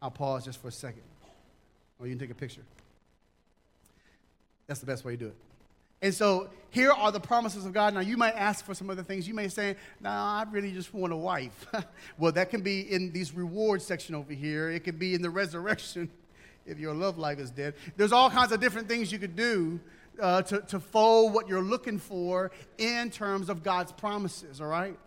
I'll 0.00 0.10
pause 0.10 0.44
just 0.44 0.60
for 0.60 0.68
a 0.68 0.72
second. 0.72 1.02
Or 2.00 2.06
you 2.06 2.12
can 2.12 2.18
take 2.18 2.30
a 2.30 2.38
picture. 2.38 2.62
That's 4.66 4.80
the 4.80 4.86
best 4.86 5.04
way 5.04 5.12
to 5.12 5.18
do 5.18 5.26
it. 5.26 5.36
And 6.02 6.12
so 6.12 6.50
here 6.70 6.90
are 6.90 7.12
the 7.12 7.20
promises 7.20 7.64
of 7.64 7.72
God. 7.72 7.94
Now, 7.94 8.00
you 8.00 8.16
might 8.16 8.34
ask 8.34 8.64
for 8.64 8.74
some 8.74 8.90
other 8.90 9.04
things. 9.04 9.28
You 9.28 9.34
may 9.34 9.46
say, 9.46 9.76
No, 10.00 10.10
I 10.10 10.44
really 10.50 10.72
just 10.72 10.92
want 10.92 11.12
a 11.12 11.16
wife. 11.16 11.66
well, 12.18 12.32
that 12.32 12.50
can 12.50 12.60
be 12.60 12.92
in 12.92 13.12
these 13.12 13.32
rewards 13.32 13.86
section 13.86 14.16
over 14.16 14.32
here, 14.32 14.70
it 14.70 14.80
could 14.80 14.98
be 14.98 15.14
in 15.14 15.22
the 15.22 15.30
resurrection 15.30 16.10
if 16.66 16.80
your 16.80 16.92
love 16.92 17.18
life 17.18 17.38
is 17.38 17.50
dead. 17.50 17.74
There's 17.96 18.12
all 18.12 18.30
kinds 18.30 18.50
of 18.50 18.60
different 18.60 18.88
things 18.88 19.12
you 19.12 19.20
could 19.20 19.36
do 19.36 19.78
uh, 20.20 20.42
to, 20.42 20.60
to 20.60 20.80
fold 20.80 21.34
what 21.34 21.48
you're 21.48 21.62
looking 21.62 21.98
for 21.98 22.50
in 22.78 23.10
terms 23.10 23.48
of 23.48 23.62
God's 23.62 23.92
promises, 23.92 24.60
all 24.60 24.68
right? 24.68 24.98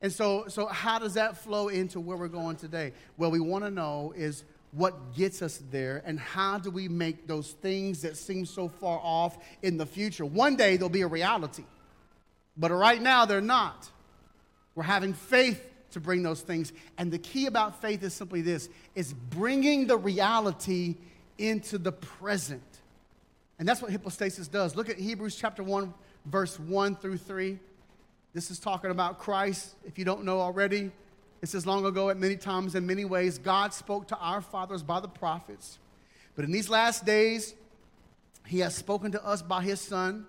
And 0.00 0.12
so, 0.12 0.46
so 0.48 0.66
how 0.66 0.98
does 0.98 1.14
that 1.14 1.36
flow 1.36 1.68
into 1.68 2.00
where 2.00 2.16
we're 2.16 2.28
going 2.28 2.56
today? 2.56 2.92
Well, 3.16 3.30
we 3.30 3.40
want 3.40 3.64
to 3.64 3.70
know 3.70 4.12
is 4.16 4.44
what 4.72 5.14
gets 5.14 5.42
us 5.42 5.62
there 5.70 6.02
and 6.04 6.20
how 6.20 6.58
do 6.58 6.70
we 6.70 6.88
make 6.88 7.26
those 7.26 7.52
things 7.52 8.02
that 8.02 8.16
seem 8.16 8.44
so 8.44 8.68
far 8.68 9.00
off 9.02 9.38
in 9.62 9.76
the 9.76 9.86
future? 9.86 10.24
One 10.24 10.56
day 10.56 10.76
they'll 10.76 10.88
be 10.88 11.02
a 11.02 11.08
reality, 11.08 11.64
but 12.56 12.70
right 12.70 13.00
now 13.00 13.24
they're 13.24 13.40
not. 13.40 13.90
We're 14.74 14.84
having 14.84 15.14
faith 15.14 15.64
to 15.92 16.00
bring 16.00 16.22
those 16.22 16.42
things. 16.42 16.72
And 16.98 17.10
the 17.10 17.18
key 17.18 17.46
about 17.46 17.80
faith 17.80 18.02
is 18.02 18.14
simply 18.14 18.42
this 18.42 18.68
is 18.94 19.12
bringing 19.12 19.86
the 19.86 19.96
reality 19.96 20.96
into 21.38 21.78
the 21.78 21.92
present. 21.92 22.77
And 23.58 23.68
that's 23.68 23.82
what 23.82 23.90
hypostasis 23.90 24.48
does. 24.48 24.76
Look 24.76 24.88
at 24.88 24.98
Hebrews 24.98 25.36
chapter 25.36 25.62
1, 25.62 25.92
verse 26.26 26.58
1 26.60 26.96
through 26.96 27.18
3. 27.18 27.58
This 28.32 28.50
is 28.50 28.58
talking 28.58 28.90
about 28.90 29.18
Christ. 29.18 29.74
If 29.84 29.98
you 29.98 30.04
don't 30.04 30.24
know 30.24 30.40
already, 30.40 30.92
it 31.42 31.48
says, 31.48 31.66
Long 31.66 31.84
ago, 31.84 32.10
at 32.10 32.16
many 32.16 32.36
times, 32.36 32.74
in 32.74 32.86
many 32.86 33.04
ways, 33.04 33.38
God 33.38 33.72
spoke 33.74 34.08
to 34.08 34.18
our 34.18 34.40
fathers 34.40 34.82
by 34.82 35.00
the 35.00 35.08
prophets. 35.08 35.78
But 36.36 36.44
in 36.44 36.52
these 36.52 36.68
last 36.68 37.04
days, 37.04 37.54
He 38.46 38.60
has 38.60 38.74
spoken 38.74 39.12
to 39.12 39.24
us 39.24 39.42
by 39.42 39.62
His 39.62 39.80
Son, 39.80 40.26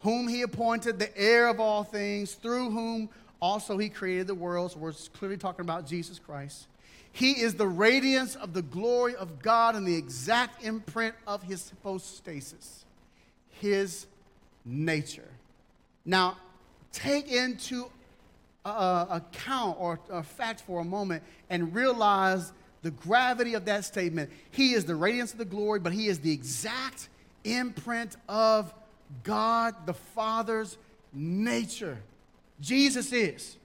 whom 0.00 0.28
He 0.28 0.42
appointed 0.42 0.98
the 0.98 1.16
heir 1.18 1.48
of 1.48 1.58
all 1.58 1.82
things, 1.82 2.34
through 2.34 2.70
whom 2.70 3.08
also 3.40 3.78
He 3.78 3.88
created 3.88 4.28
the 4.28 4.34
world. 4.34 4.72
So 4.72 4.78
we're 4.78 4.92
clearly 4.92 5.38
talking 5.38 5.64
about 5.64 5.86
Jesus 5.86 6.18
Christ. 6.20 6.68
He 7.12 7.32
is 7.32 7.54
the 7.54 7.66
radiance 7.66 8.36
of 8.36 8.52
the 8.52 8.62
glory 8.62 9.16
of 9.16 9.42
God 9.42 9.74
and 9.74 9.86
the 9.86 9.96
exact 9.96 10.64
imprint 10.64 11.14
of 11.26 11.42
his 11.42 11.68
hypostasis, 11.70 12.84
his 13.60 14.06
nature. 14.64 15.28
Now, 16.04 16.36
take 16.92 17.30
into 17.30 17.90
uh, 18.64 19.06
account 19.10 19.76
or 19.80 19.98
a 20.10 20.22
fact 20.22 20.62
for 20.62 20.80
a 20.80 20.84
moment 20.84 21.22
and 21.50 21.74
realize 21.74 22.52
the 22.82 22.90
gravity 22.90 23.54
of 23.54 23.64
that 23.64 23.84
statement. 23.84 24.30
He 24.50 24.72
is 24.72 24.84
the 24.84 24.94
radiance 24.94 25.32
of 25.32 25.38
the 25.38 25.44
glory, 25.44 25.80
but 25.80 25.92
he 25.92 26.06
is 26.08 26.20
the 26.20 26.32
exact 26.32 27.08
imprint 27.44 28.16
of 28.28 28.72
God 29.24 29.74
the 29.86 29.94
Father's 29.94 30.76
nature. 31.12 31.98
Jesus 32.60 33.12
is. 33.12 33.56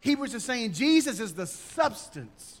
Hebrews 0.00 0.34
is 0.34 0.44
saying 0.44 0.72
Jesus 0.72 1.20
is 1.20 1.34
the 1.34 1.46
substance. 1.46 2.53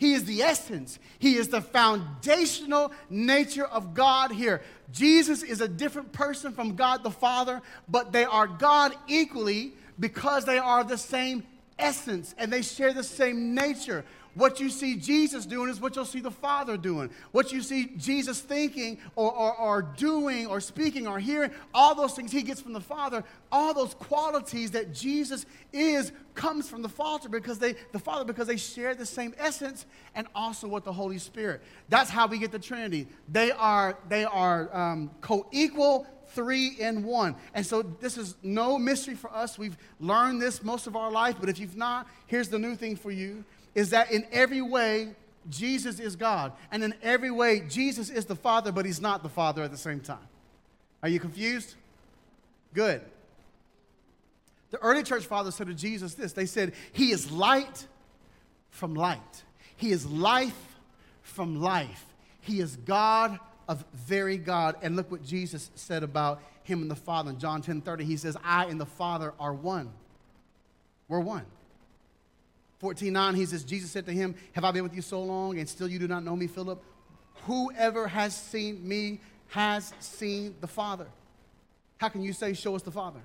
He 0.00 0.14
is 0.14 0.24
the 0.24 0.42
essence. 0.42 0.98
He 1.18 1.36
is 1.36 1.48
the 1.48 1.60
foundational 1.60 2.90
nature 3.10 3.66
of 3.66 3.92
God 3.92 4.32
here. 4.32 4.62
Jesus 4.90 5.42
is 5.42 5.60
a 5.60 5.68
different 5.68 6.10
person 6.10 6.54
from 6.54 6.74
God 6.74 7.02
the 7.02 7.10
Father, 7.10 7.60
but 7.86 8.10
they 8.10 8.24
are 8.24 8.46
God 8.46 8.94
equally 9.08 9.74
because 9.98 10.46
they 10.46 10.56
are 10.56 10.82
the 10.82 10.96
same 10.96 11.42
essence 11.78 12.34
and 12.38 12.50
they 12.50 12.62
share 12.62 12.94
the 12.94 13.04
same 13.04 13.54
nature. 13.54 14.06
What 14.34 14.60
you 14.60 14.70
see 14.70 14.96
Jesus 14.96 15.44
doing 15.44 15.70
is 15.70 15.80
what 15.80 15.96
you'll 15.96 16.04
see 16.04 16.20
the 16.20 16.30
Father 16.30 16.76
doing. 16.76 17.10
What 17.32 17.52
you 17.52 17.62
see 17.62 17.92
Jesus 17.96 18.40
thinking 18.40 18.98
or, 19.16 19.32
or, 19.32 19.56
or, 19.56 19.82
doing 19.82 20.46
or 20.46 20.60
speaking 20.60 21.08
or 21.08 21.18
hearing, 21.18 21.50
all 21.74 21.94
those 21.94 22.14
things 22.14 22.30
he 22.30 22.42
gets 22.42 22.60
from 22.60 22.72
the 22.72 22.80
Father, 22.80 23.24
all 23.50 23.74
those 23.74 23.94
qualities 23.94 24.70
that 24.70 24.94
Jesus 24.94 25.46
is 25.72 26.12
comes 26.34 26.68
from 26.68 26.82
the 26.82 26.88
Father 26.88 27.28
because 27.28 27.58
they 27.58 27.74
the 27.92 27.98
Father 27.98 28.24
because 28.24 28.46
they 28.46 28.56
share 28.56 28.94
the 28.94 29.04
same 29.04 29.34
essence 29.36 29.84
and 30.14 30.26
also 30.34 30.68
with 30.68 30.84
the 30.84 30.92
Holy 30.92 31.18
Spirit. 31.18 31.60
That's 31.88 32.08
how 32.08 32.28
we 32.28 32.38
get 32.38 32.52
the 32.52 32.58
Trinity. 32.58 33.08
They 33.28 33.50
are 33.50 33.98
they 34.08 34.24
are 34.24 34.74
um, 34.74 35.10
co-equal 35.20 36.06
three 36.28 36.76
in 36.78 37.02
one. 37.02 37.34
And 37.54 37.66
so 37.66 37.82
this 37.82 38.16
is 38.16 38.36
no 38.42 38.78
mystery 38.78 39.16
for 39.16 39.32
us. 39.34 39.58
We've 39.58 39.76
learned 39.98 40.40
this 40.40 40.62
most 40.62 40.86
of 40.86 40.94
our 40.94 41.10
life, 41.10 41.36
but 41.40 41.48
if 41.48 41.58
you've 41.58 41.76
not, 41.76 42.06
here's 42.28 42.48
the 42.48 42.58
new 42.58 42.76
thing 42.76 42.94
for 42.94 43.10
you 43.10 43.44
is 43.74 43.90
that 43.90 44.10
in 44.10 44.26
every 44.32 44.62
way, 44.62 45.14
Jesus 45.48 46.00
is 46.00 46.16
God. 46.16 46.52
And 46.70 46.82
in 46.82 46.94
every 47.02 47.30
way, 47.30 47.60
Jesus 47.60 48.10
is 48.10 48.26
the 48.26 48.36
Father, 48.36 48.72
but 48.72 48.84
He's 48.84 49.00
not 49.00 49.22
the 49.22 49.28
Father 49.28 49.62
at 49.62 49.70
the 49.70 49.76
same 49.76 50.00
time. 50.00 50.18
Are 51.02 51.08
you 51.08 51.20
confused? 51.20 51.74
Good. 52.74 53.00
The 54.70 54.78
early 54.78 55.02
church 55.02 55.26
fathers 55.26 55.54
said 55.54 55.66
to 55.66 55.74
Jesus 55.74 56.14
this 56.14 56.32
they 56.32 56.46
said, 56.46 56.72
He 56.92 57.10
is 57.10 57.30
light 57.30 57.86
from 58.70 58.94
light, 58.94 59.42
He 59.76 59.92
is 59.92 60.06
life 60.06 60.76
from 61.22 61.60
life, 61.60 62.04
He 62.40 62.60
is 62.60 62.76
God 62.76 63.38
of 63.68 63.84
very 63.94 64.36
God. 64.36 64.76
And 64.82 64.96
look 64.96 65.10
what 65.10 65.24
Jesus 65.24 65.70
said 65.74 66.02
about 66.02 66.42
Him 66.64 66.82
and 66.82 66.90
the 66.90 66.96
Father. 66.96 67.30
In 67.30 67.38
John 67.38 67.62
10 67.62 67.80
30, 67.80 68.04
He 68.04 68.16
says, 68.16 68.36
I 68.44 68.66
and 68.66 68.80
the 68.80 68.86
Father 68.86 69.32
are 69.40 69.54
one. 69.54 69.90
We're 71.08 71.20
one. 71.20 71.46
14:9, 72.82 73.34
he 73.36 73.46
says, 73.46 73.64
Jesus 73.64 73.90
said 73.90 74.06
to 74.06 74.12
him, 74.12 74.34
Have 74.52 74.64
I 74.64 74.70
been 74.70 74.82
with 74.82 74.94
you 74.94 75.02
so 75.02 75.22
long, 75.22 75.58
and 75.58 75.68
still 75.68 75.88
you 75.88 75.98
do 75.98 76.08
not 76.08 76.24
know 76.24 76.36
me, 76.36 76.46
Philip? 76.46 76.82
Whoever 77.46 78.08
has 78.08 78.36
seen 78.36 78.86
me 78.86 79.20
has 79.48 79.92
seen 80.00 80.54
the 80.60 80.66
Father. 80.66 81.06
How 81.98 82.08
can 82.08 82.22
you 82.22 82.32
say, 82.32 82.54
Show 82.54 82.74
us 82.74 82.82
the 82.82 82.90
Father? 82.90 83.20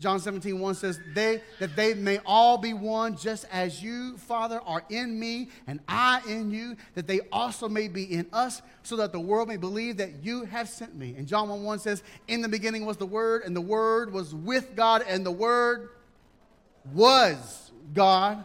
John 0.00 0.18
17, 0.18 0.58
1 0.58 0.74
says, 0.74 1.00
they, 1.14 1.40
that 1.60 1.76
they 1.76 1.94
may 1.94 2.18
all 2.26 2.58
be 2.58 2.74
one, 2.74 3.16
just 3.16 3.46
as 3.52 3.80
you, 3.80 4.18
Father, 4.18 4.60
are 4.66 4.82
in 4.90 5.18
me 5.18 5.50
and 5.68 5.78
I 5.86 6.20
in 6.28 6.50
you, 6.50 6.76
that 6.94 7.06
they 7.06 7.20
also 7.30 7.68
may 7.68 7.86
be 7.86 8.02
in 8.02 8.26
us, 8.32 8.60
so 8.82 8.96
that 8.96 9.12
the 9.12 9.20
world 9.20 9.46
may 9.46 9.56
believe 9.56 9.98
that 9.98 10.24
you 10.24 10.44
have 10.46 10.68
sent 10.68 10.96
me. 10.96 11.14
And 11.16 11.28
John 11.28 11.48
1 11.48 11.62
1 11.62 11.78
says, 11.78 12.02
In 12.26 12.42
the 12.42 12.48
beginning 12.48 12.84
was 12.84 12.96
the 12.96 13.06
Word, 13.06 13.44
and 13.44 13.54
the 13.54 13.60
Word 13.60 14.12
was 14.12 14.34
with 14.34 14.74
God, 14.74 15.04
and 15.08 15.24
the 15.24 15.30
Word 15.30 15.90
was 16.92 17.63
God. 17.92 18.44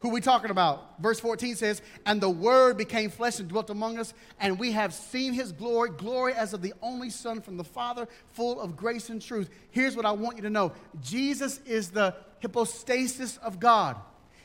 Who 0.00 0.10
we 0.10 0.20
talking 0.20 0.50
about? 0.50 1.00
Verse 1.00 1.18
14 1.18 1.56
says, 1.56 1.82
And 2.06 2.20
the 2.20 2.30
Word 2.30 2.76
became 2.76 3.10
flesh 3.10 3.40
and 3.40 3.48
dwelt 3.48 3.68
among 3.68 3.98
us, 3.98 4.14
and 4.38 4.58
we 4.58 4.72
have 4.72 4.94
seen 4.94 5.32
his 5.32 5.50
glory, 5.50 5.90
glory 5.90 6.34
as 6.34 6.54
of 6.54 6.62
the 6.62 6.72
only 6.82 7.10
Son 7.10 7.40
from 7.40 7.56
the 7.56 7.64
Father, 7.64 8.06
full 8.32 8.60
of 8.60 8.76
grace 8.76 9.08
and 9.08 9.20
truth. 9.20 9.50
Here's 9.72 9.96
what 9.96 10.06
I 10.06 10.12
want 10.12 10.36
you 10.36 10.42
to 10.42 10.50
know 10.50 10.72
Jesus 11.02 11.58
is 11.66 11.90
the 11.90 12.14
hypostasis 12.40 13.38
of 13.38 13.58
God, 13.58 13.96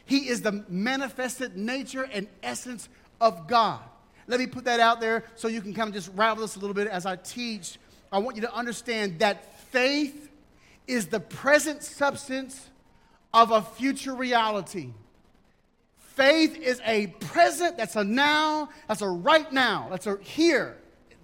He 0.06 0.28
is 0.28 0.42
the 0.42 0.64
manifested 0.70 1.56
nature 1.56 2.10
and 2.12 2.28
essence 2.42 2.90
of 3.22 3.48
God. 3.48 3.80
Let 4.26 4.40
me 4.40 4.48
put 4.48 4.66
that 4.66 4.80
out 4.80 5.02
there 5.02 5.24
so 5.36 5.48
you 5.48 5.62
can 5.62 5.74
kind 5.74 5.90
of 5.90 5.94
just 5.94 6.10
rattle 6.16 6.42
this 6.42 6.56
a 6.56 6.60
little 6.60 6.74
bit 6.74 6.88
as 6.88 7.06
I 7.06 7.18
teach. 7.18 7.78
I 8.12 8.20
want 8.20 8.38
you 8.38 8.42
to 8.44 8.54
understand 8.54 9.20
that 9.20 9.60
faith 9.70 10.32
is 10.88 11.08
the 11.08 11.20
present 11.20 11.84
substance 11.84 12.70
of 13.34 13.52
a 13.52 13.62
future 13.62 14.14
reality. 14.14 14.92
Faith 15.98 16.58
is 16.58 16.82
a 16.86 17.08
present, 17.08 17.78
that's 17.78 17.96
a 17.96 18.04
now, 18.04 18.70
that's 18.88 19.02
a 19.02 19.08
right 19.08 19.52
now, 19.52 19.88
that's 19.90 20.06
a 20.06 20.18
here, 20.22 20.78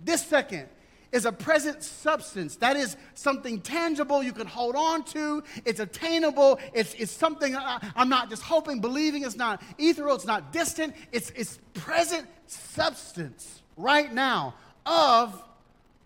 this 0.04 0.26
second 0.26 0.68
is 1.12 1.26
a 1.26 1.32
present 1.32 1.84
substance. 1.84 2.56
That 2.58 2.76
is 2.76 2.96
something 3.16 3.62
tangible 3.62 4.22
you 4.22 4.32
can 4.32 4.48
hold 4.48 4.76
on 4.76 5.04
to. 5.06 5.44
It's 5.66 5.80
attainable. 5.80 6.60
It's, 6.74 6.94
it's 6.94 7.12
something 7.12 7.56
I, 7.56 7.80
am 7.96 8.10
not 8.10 8.30
just 8.30 8.44
hoping, 8.44 8.80
believing. 8.80 9.24
It's 9.24 9.36
not 9.36 9.62
ethereal. 9.78 10.16
It's 10.16 10.26
not 10.26 10.54
distant. 10.54 10.94
It's, 11.12 11.32
it's 11.32 11.60
present 11.74 12.28
substance 12.48 13.62
right 13.76 14.14
now 14.14 14.54
of 14.86 15.44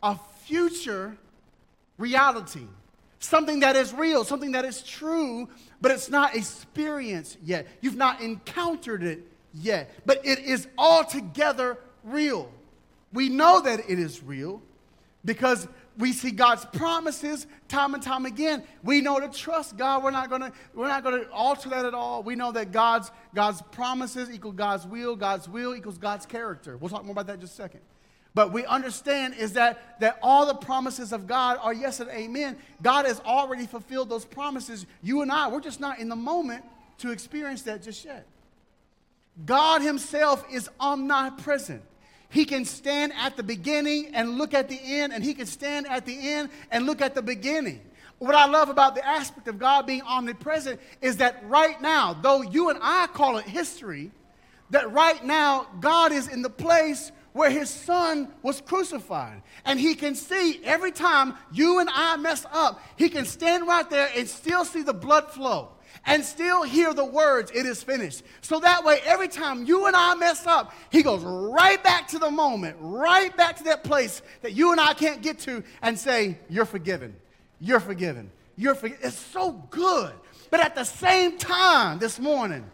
a 0.01 0.17
future 0.45 1.17
reality. 1.97 2.67
Something 3.23 3.61
that 3.61 3.77
is 3.77 3.93
real, 3.93 4.25
something 4.25 4.51
that 4.51 4.65
is 4.65 4.83
true, 4.83 5.47
but 5.79 5.91
it's 5.93 6.09
not 6.09 6.35
experienced 6.35 7.37
yet. 7.41 7.67
You've 7.79 7.95
not 7.95 8.19
encountered 8.19 9.01
it 9.01 9.25
yet, 9.53 9.89
but 10.05 10.25
it 10.25 10.39
is 10.39 10.67
altogether 10.77 11.77
real. 12.03 12.51
We 13.13 13.29
know 13.29 13.61
that 13.61 13.89
it 13.89 13.97
is 13.97 14.21
real 14.21 14.61
because 15.23 15.69
we 15.97 16.11
see 16.11 16.31
God's 16.31 16.65
promises 16.65 17.47
time 17.69 17.93
and 17.93 18.03
time 18.03 18.25
again. 18.25 18.61
We 18.83 18.99
know 18.99 19.21
to 19.21 19.29
trust 19.29 19.77
God. 19.77 20.03
We're 20.03 20.11
not 20.11 20.29
gonna, 20.29 20.51
we're 20.73 20.89
not 20.89 21.05
gonna 21.05 21.23
alter 21.31 21.69
that 21.69 21.85
at 21.85 21.93
all. 21.93 22.23
We 22.23 22.35
know 22.35 22.51
that 22.51 22.73
God's, 22.73 23.09
God's 23.33 23.61
promises 23.71 24.29
equal 24.29 24.51
God's 24.51 24.85
will, 24.85 25.15
God's 25.15 25.47
will 25.47 25.73
equals 25.73 25.97
God's 25.97 26.25
character. 26.25 26.75
We'll 26.75 26.89
talk 26.89 27.05
more 27.05 27.13
about 27.13 27.27
that 27.27 27.35
in 27.35 27.39
just 27.39 27.53
a 27.53 27.55
second. 27.55 27.79
But 28.35 28.51
we 28.51 28.65
understand 28.65 29.35
is 29.35 29.53
that, 29.53 29.99
that 29.99 30.17
all 30.23 30.47
the 30.47 30.55
promises 30.55 31.13
of 31.13 31.27
God 31.27 31.59
are 31.61 31.73
yes 31.73 31.99
and 31.99 32.09
amen. 32.09 32.57
God 32.81 33.05
has 33.05 33.19
already 33.21 33.67
fulfilled 33.67 34.09
those 34.09 34.25
promises. 34.25 34.85
You 35.03 35.21
and 35.21 35.31
I, 35.31 35.49
we're 35.49 35.61
just 35.61 35.79
not 35.79 35.99
in 35.99 36.09
the 36.09 36.15
moment 36.15 36.63
to 36.99 37.11
experience 37.11 37.61
that 37.63 37.83
just 37.83 38.03
yet. 38.03 38.25
God 39.45 39.81
Himself 39.81 40.45
is 40.51 40.69
omnipresent. 40.79 41.83
He 42.29 42.45
can 42.45 42.65
stand 42.65 43.13
at 43.15 43.37
the 43.37 43.43
beginning 43.43 44.15
and 44.15 44.39
look 44.39 44.55
at 44.55 44.67
the 44.67 44.79
end, 44.83 45.13
and 45.13 45.23
He 45.23 45.35
can 45.35 45.45
stand 45.45 45.87
at 45.87 46.05
the 46.05 46.33
end 46.33 46.49
and 46.71 46.87
look 46.87 47.01
at 47.01 47.13
the 47.13 47.21
beginning. 47.21 47.81
What 48.17 48.33
I 48.33 48.47
love 48.47 48.69
about 48.69 48.95
the 48.95 49.05
aspect 49.05 49.47
of 49.47 49.59
God 49.59 49.85
being 49.85 50.01
omnipresent 50.01 50.79
is 51.01 51.17
that 51.17 51.43
right 51.47 51.79
now, 51.81 52.13
though 52.13 52.41
you 52.41 52.69
and 52.69 52.79
I 52.81 53.07
call 53.07 53.37
it 53.37 53.45
history, 53.45 54.11
that 54.71 54.91
right 54.91 55.23
now 55.23 55.67
God 55.79 56.11
is 56.11 56.27
in 56.27 56.41
the 56.41 56.49
place 56.49 57.11
where 57.33 57.49
his 57.49 57.69
son 57.69 58.29
was 58.41 58.61
crucified. 58.61 59.41
And 59.65 59.79
he 59.79 59.95
can 59.95 60.15
see 60.15 60.61
every 60.63 60.91
time 60.91 61.33
you 61.51 61.79
and 61.79 61.89
I 61.91 62.15
mess 62.17 62.45
up, 62.51 62.81
he 62.95 63.09
can 63.09 63.25
stand 63.25 63.67
right 63.67 63.89
there 63.89 64.09
and 64.15 64.27
still 64.27 64.65
see 64.65 64.83
the 64.83 64.93
blood 64.93 65.31
flow 65.31 65.69
and 66.05 66.23
still 66.23 66.63
hear 66.63 66.93
the 66.93 67.05
words, 67.05 67.51
it 67.51 67.65
is 67.65 67.81
finished. 67.81 68.23
So 68.41 68.59
that 68.59 68.83
way, 68.83 68.99
every 69.05 69.27
time 69.27 69.65
you 69.65 69.85
and 69.85 69.95
I 69.95 70.15
mess 70.15 70.45
up, 70.45 70.73
he 70.89 71.01
goes 71.01 71.23
right 71.23 71.81
back 71.83 72.07
to 72.09 72.19
the 72.19 72.29
moment, 72.29 72.75
right 72.79 73.35
back 73.35 73.57
to 73.57 73.63
that 73.65 73.83
place 73.83 74.21
that 74.41 74.53
you 74.53 74.71
and 74.71 74.81
I 74.81 74.93
can't 74.93 75.21
get 75.21 75.39
to 75.39 75.63
and 75.81 75.97
say, 75.97 76.37
You're 76.49 76.65
forgiven. 76.65 77.15
You're 77.59 77.79
forgiven. 77.79 78.31
You're 78.57 78.75
forgiven. 78.75 78.99
It's 79.03 79.17
so 79.17 79.51
good. 79.69 80.13
But 80.49 80.59
at 80.59 80.75
the 80.75 80.83
same 80.83 81.37
time 81.37 81.99
this 81.99 82.19
morning, 82.19 82.69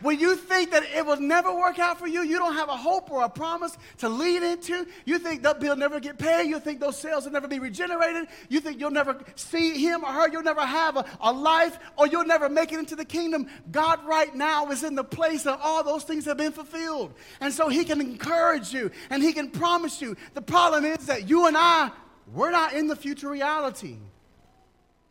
when 0.00 0.20
you 0.20 0.36
think 0.36 0.70
that 0.70 0.84
it 0.94 1.04
will 1.04 1.20
never 1.20 1.54
work 1.54 1.78
out 1.78 1.98
for 1.98 2.06
you, 2.06 2.22
you 2.22 2.38
don't 2.38 2.54
have 2.54 2.68
a 2.68 2.76
hope 2.76 3.10
or 3.10 3.24
a 3.24 3.28
promise 3.28 3.76
to 3.98 4.08
lead 4.08 4.42
into, 4.42 4.86
you 5.04 5.18
think 5.18 5.42
that 5.42 5.60
bill 5.60 5.76
never 5.76 5.98
get 5.98 6.18
paid, 6.18 6.48
you 6.48 6.60
think 6.60 6.80
those 6.80 6.98
sales 6.98 7.24
will 7.24 7.32
never 7.32 7.48
be 7.48 7.58
regenerated, 7.58 8.28
you 8.48 8.60
think 8.60 8.80
you'll 8.80 8.90
never 8.90 9.18
see 9.34 9.78
him 9.78 10.04
or 10.04 10.08
her, 10.08 10.28
you'll 10.28 10.42
never 10.42 10.64
have 10.64 10.96
a, 10.96 11.04
a 11.20 11.32
life, 11.32 11.78
or 11.96 12.06
you'll 12.06 12.24
never 12.24 12.48
make 12.48 12.72
it 12.72 12.78
into 12.78 12.94
the 12.94 13.04
kingdom. 13.04 13.48
God 13.70 14.04
right 14.06 14.34
now 14.34 14.70
is 14.70 14.84
in 14.84 14.94
the 14.94 15.04
place 15.04 15.42
that 15.42 15.58
all 15.62 15.82
those 15.82 16.04
things 16.04 16.24
have 16.26 16.36
been 16.36 16.52
fulfilled. 16.52 17.14
And 17.40 17.52
so 17.52 17.68
he 17.68 17.84
can 17.84 18.00
encourage 18.00 18.72
you 18.72 18.90
and 19.10 19.22
he 19.22 19.32
can 19.32 19.50
promise 19.50 20.00
you. 20.00 20.16
The 20.34 20.42
problem 20.42 20.84
is 20.84 21.06
that 21.06 21.28
you 21.28 21.46
and 21.46 21.56
I, 21.56 21.90
we're 22.32 22.50
not 22.50 22.72
in 22.74 22.86
the 22.86 22.96
future 22.96 23.28
reality. 23.28 23.96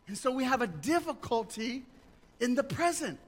And 0.06 0.16
so 0.16 0.30
we 0.30 0.44
have 0.44 0.62
a 0.62 0.66
difficulty 0.66 1.84
in 2.40 2.54
the 2.54 2.64
present. 2.64 3.18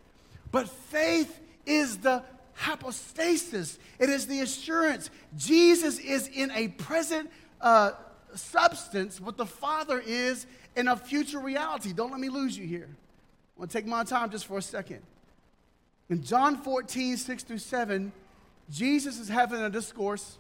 But 0.50 0.68
faith 0.68 1.38
is 1.70 1.98
the 1.98 2.22
hypostasis, 2.54 3.78
it 3.98 4.10
is 4.10 4.26
the 4.26 4.40
assurance. 4.40 5.10
Jesus 5.36 5.98
is 5.98 6.28
in 6.28 6.50
a 6.50 6.68
present 6.68 7.30
uh, 7.60 7.92
substance, 8.34 9.20
what 9.20 9.36
the 9.36 9.46
Father 9.46 10.02
is 10.04 10.46
in 10.76 10.88
a 10.88 10.96
future 10.96 11.38
reality. 11.38 11.92
Don't 11.92 12.10
let 12.10 12.20
me 12.20 12.28
lose 12.28 12.58
you 12.58 12.66
here. 12.66 12.88
I 13.56 13.60
want 13.60 13.70
to 13.70 13.78
take 13.78 13.86
my 13.86 14.04
time 14.04 14.30
just 14.30 14.46
for 14.46 14.58
a 14.58 14.62
second. 14.62 15.00
In 16.08 16.22
John 16.22 16.56
14, 16.56 17.16
6 17.16 17.42
through 17.44 17.58
7, 17.58 18.12
Jesus 18.70 19.18
is 19.18 19.28
having 19.28 19.62
a 19.62 19.70
discourse 19.70 20.38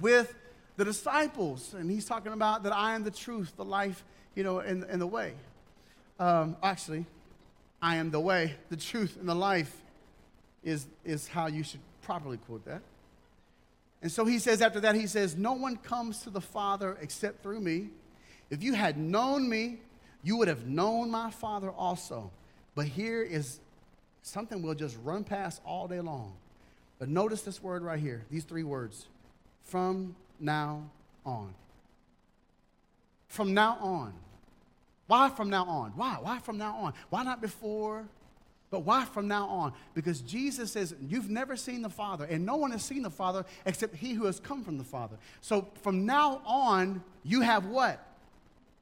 with 0.00 0.34
the 0.76 0.84
disciples, 0.84 1.74
and 1.74 1.90
he's 1.90 2.04
talking 2.04 2.32
about 2.32 2.64
that 2.64 2.74
I 2.74 2.94
am 2.94 3.04
the 3.04 3.10
truth, 3.10 3.52
the 3.56 3.64
life, 3.64 4.04
you 4.34 4.42
know, 4.42 4.58
and, 4.58 4.84
and 4.84 5.00
the 5.00 5.06
way. 5.06 5.34
Um, 6.18 6.56
actually, 6.62 7.06
I 7.80 7.96
am 7.96 8.10
the 8.10 8.20
way, 8.20 8.54
the 8.70 8.76
truth, 8.76 9.16
and 9.20 9.28
the 9.28 9.34
life 9.34 9.83
is, 10.64 10.86
is 11.04 11.28
how 11.28 11.46
you 11.46 11.62
should 11.62 11.80
properly 12.02 12.38
quote 12.38 12.64
that. 12.64 12.82
And 14.02 14.10
so 14.10 14.24
he 14.24 14.38
says, 14.38 14.60
after 14.60 14.80
that, 14.80 14.94
he 14.94 15.06
says, 15.06 15.36
No 15.36 15.52
one 15.52 15.76
comes 15.76 16.20
to 16.24 16.30
the 16.30 16.40
Father 16.40 16.98
except 17.00 17.42
through 17.42 17.60
me. 17.60 17.88
If 18.50 18.62
you 18.62 18.74
had 18.74 18.98
known 18.98 19.48
me, 19.48 19.78
you 20.22 20.36
would 20.36 20.48
have 20.48 20.66
known 20.66 21.10
my 21.10 21.30
Father 21.30 21.70
also. 21.70 22.30
But 22.74 22.86
here 22.86 23.22
is 23.22 23.60
something 24.22 24.62
we'll 24.62 24.74
just 24.74 24.98
run 25.02 25.24
past 25.24 25.60
all 25.64 25.88
day 25.88 26.00
long. 26.00 26.34
But 26.98 27.08
notice 27.08 27.42
this 27.42 27.62
word 27.62 27.82
right 27.82 27.98
here, 27.98 28.24
these 28.30 28.44
three 28.44 28.62
words 28.62 29.06
from 29.64 30.14
now 30.40 30.90
on. 31.24 31.54
From 33.28 33.54
now 33.54 33.78
on. 33.80 34.14
Why 35.06 35.28
from 35.28 35.50
now 35.50 35.64
on? 35.64 35.92
Why? 35.96 36.16
Why 36.20 36.38
from 36.38 36.56
now 36.58 36.76
on? 36.76 36.94
Why 37.10 37.24
not 37.24 37.40
before? 37.40 38.06
But 38.74 38.80
why 38.80 39.04
from 39.04 39.28
now 39.28 39.46
on? 39.46 39.72
Because 39.94 40.20
Jesus 40.20 40.72
says, 40.72 40.96
You've 41.00 41.30
never 41.30 41.54
seen 41.54 41.80
the 41.80 41.88
Father, 41.88 42.24
and 42.24 42.44
no 42.44 42.56
one 42.56 42.72
has 42.72 42.82
seen 42.82 43.02
the 43.02 43.10
Father 43.10 43.46
except 43.64 43.94
he 43.94 44.14
who 44.14 44.24
has 44.24 44.40
come 44.40 44.64
from 44.64 44.78
the 44.78 44.84
Father. 44.84 45.14
So 45.42 45.68
from 45.82 46.06
now 46.06 46.42
on, 46.44 47.04
you 47.22 47.42
have 47.42 47.66
what? 47.66 48.04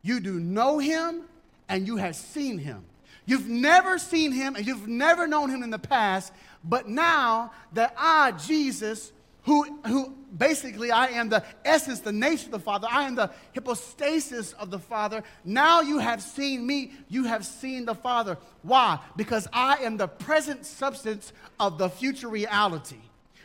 You 0.00 0.18
do 0.20 0.40
know 0.40 0.78
him 0.78 1.24
and 1.68 1.86
you 1.86 1.98
have 1.98 2.16
seen 2.16 2.56
him. 2.56 2.86
You've 3.26 3.50
never 3.50 3.98
seen 3.98 4.32
him 4.32 4.56
and 4.56 4.66
you've 4.66 4.88
never 4.88 5.26
known 5.26 5.50
him 5.50 5.62
in 5.62 5.68
the 5.68 5.78
past, 5.78 6.32
but 6.64 6.88
now 6.88 7.52
that 7.74 7.92
I, 7.98 8.32
Jesus, 8.32 9.12
who, 9.42 9.80
who 9.86 10.14
basically 10.36 10.90
I 10.90 11.06
am 11.06 11.28
the 11.28 11.44
essence, 11.64 12.00
the 12.00 12.12
nature 12.12 12.46
of 12.46 12.52
the 12.52 12.58
Father. 12.58 12.86
I 12.90 13.04
am 13.04 13.14
the 13.14 13.30
hypostasis 13.54 14.52
of 14.54 14.70
the 14.70 14.78
Father. 14.78 15.22
Now 15.44 15.80
you 15.80 15.98
have 15.98 16.22
seen 16.22 16.66
me, 16.66 16.92
you 17.08 17.24
have 17.24 17.44
seen 17.44 17.84
the 17.84 17.94
Father. 17.94 18.38
Why? 18.62 18.98
Because 19.16 19.48
I 19.52 19.76
am 19.78 19.96
the 19.96 20.08
present 20.08 20.64
substance 20.64 21.32
of 21.58 21.78
the 21.78 21.88
future 21.88 22.28
reality. 22.28 23.00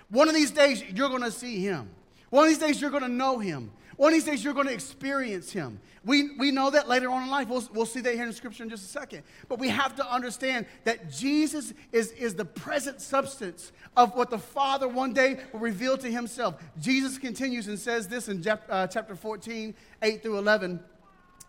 One 0.10 0.30
of 0.30 0.36
these 0.36 0.52
days, 0.52 0.84
you're 0.84 1.10
going 1.10 1.24
to 1.24 1.32
see 1.32 1.60
him. 1.60 1.90
One 2.30 2.46
of 2.46 2.50
these 2.50 2.60
days, 2.60 2.80
you're 2.82 2.92
going 2.92 3.04
to 3.04 3.10
know 3.10 3.40
him. 3.40 3.72
One 3.98 4.14
of 4.14 4.14
these 4.14 4.26
days, 4.26 4.44
you're 4.44 4.54
going 4.54 4.68
to 4.68 4.74
experience 4.74 5.52
him. 5.52 5.80
We, 6.06 6.30
we 6.38 6.52
know 6.52 6.70
that 6.70 6.88
later 6.88 7.10
on 7.10 7.24
in 7.24 7.30
life. 7.30 7.50
We'll, 7.50 7.68
we'll 7.74 7.88
see 7.88 8.00
that 8.02 8.14
here 8.14 8.26
in 8.26 8.32
Scripture 8.32 8.64
in 8.64 8.70
just 8.70 8.86
a 8.86 8.88
second. 8.88 9.24
But 9.50 9.58
we 9.58 9.70
have 9.70 9.96
to 9.96 10.10
understand 10.10 10.68
that 10.84 11.12
Jesus 11.12 11.74
is, 11.92 12.12
is 12.12 12.36
the 12.36 12.46
present 12.46 13.02
substance 13.02 13.72
of 13.98 14.16
what 14.16 14.30
the 14.30 14.38
Father 14.38 14.88
one 14.88 15.14
day 15.14 15.40
will 15.52 15.60
reveal 15.60 15.98
to 15.98 16.10
himself. 16.10 16.62
Jesus 16.80 17.18
continues 17.18 17.68
and 17.68 17.78
says 17.80 18.08
this 18.08 18.30
in 18.30 18.48
uh, 18.48 18.86
chapter 18.86 19.16
14, 19.16 19.74
8 20.04 20.22
through 20.22 20.38
11. 20.38 20.80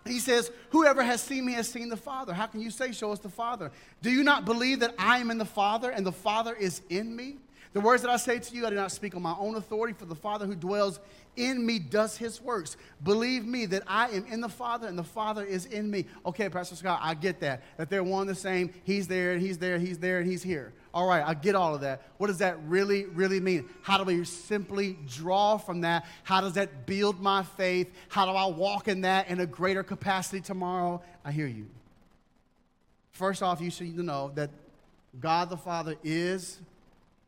He 0.06 0.18
says, 0.18 0.50
Whoever 0.70 1.02
has 1.02 1.22
seen 1.22 1.44
me 1.44 1.52
has 1.52 1.68
seen 1.68 1.90
the 1.90 1.96
Father. 1.98 2.32
How 2.32 2.46
can 2.46 2.62
you 2.62 2.70
say, 2.70 2.92
Show 2.92 3.12
us 3.12 3.18
the 3.18 3.28
Father? 3.28 3.70
Do 4.00 4.10
you 4.10 4.24
not 4.24 4.46
believe 4.46 4.80
that 4.80 4.94
I 4.98 5.18
am 5.18 5.30
in 5.30 5.36
the 5.36 5.44
Father 5.44 5.90
and 5.90 6.04
the 6.04 6.12
Father 6.12 6.54
is 6.54 6.80
in 6.88 7.14
me? 7.14 7.36
The 7.74 7.80
words 7.80 8.02
that 8.02 8.10
I 8.10 8.16
say 8.16 8.38
to 8.38 8.54
you, 8.54 8.66
I 8.66 8.70
do 8.70 8.76
not 8.76 8.92
speak 8.92 9.14
on 9.14 9.22
my 9.22 9.34
own 9.38 9.54
authority, 9.56 9.94
for 9.96 10.06
the 10.06 10.14
Father 10.14 10.46
who 10.46 10.54
dwells 10.54 11.00
in 11.36 11.64
me 11.64 11.78
does 11.78 12.16
his 12.16 12.40
works. 12.40 12.76
Believe 13.02 13.44
me 13.44 13.66
that 13.66 13.82
I 13.86 14.08
am 14.08 14.26
in 14.26 14.40
the 14.40 14.48
Father 14.48 14.88
and 14.88 14.98
the 14.98 15.04
Father 15.04 15.44
is 15.44 15.66
in 15.66 15.90
me. 15.90 16.06
Okay, 16.24 16.48
Pastor 16.48 16.74
Scott, 16.76 17.00
I 17.02 17.14
get 17.14 17.40
that. 17.40 17.62
That 17.76 17.90
they're 17.90 18.02
one 18.02 18.26
the 18.26 18.34
same. 18.34 18.72
He's 18.84 19.06
there, 19.06 19.32
and 19.32 19.42
he's 19.42 19.58
there, 19.58 19.78
he's 19.78 19.98
there, 19.98 20.20
and 20.20 20.30
he's 20.30 20.42
here. 20.42 20.72
All 20.94 21.06
right, 21.06 21.22
I 21.24 21.34
get 21.34 21.54
all 21.54 21.74
of 21.74 21.82
that. 21.82 22.02
What 22.16 22.28
does 22.28 22.38
that 22.38 22.58
really, 22.64 23.04
really 23.04 23.38
mean? 23.38 23.68
How 23.82 23.98
do 23.98 24.04
we 24.04 24.24
simply 24.24 24.98
draw 25.06 25.58
from 25.58 25.82
that? 25.82 26.06
How 26.24 26.40
does 26.40 26.54
that 26.54 26.86
build 26.86 27.20
my 27.20 27.42
faith? 27.42 27.92
How 28.08 28.24
do 28.24 28.32
I 28.32 28.46
walk 28.46 28.88
in 28.88 29.02
that 29.02 29.28
in 29.28 29.40
a 29.40 29.46
greater 29.46 29.82
capacity 29.82 30.40
tomorrow? 30.40 31.02
I 31.24 31.32
hear 31.32 31.46
you. 31.46 31.66
First 33.12 33.42
off, 33.42 33.60
you 33.60 33.70
should 33.70 33.96
know 33.98 34.32
that 34.34 34.50
God 35.20 35.50
the 35.50 35.56
Father 35.56 35.96
is 36.02 36.58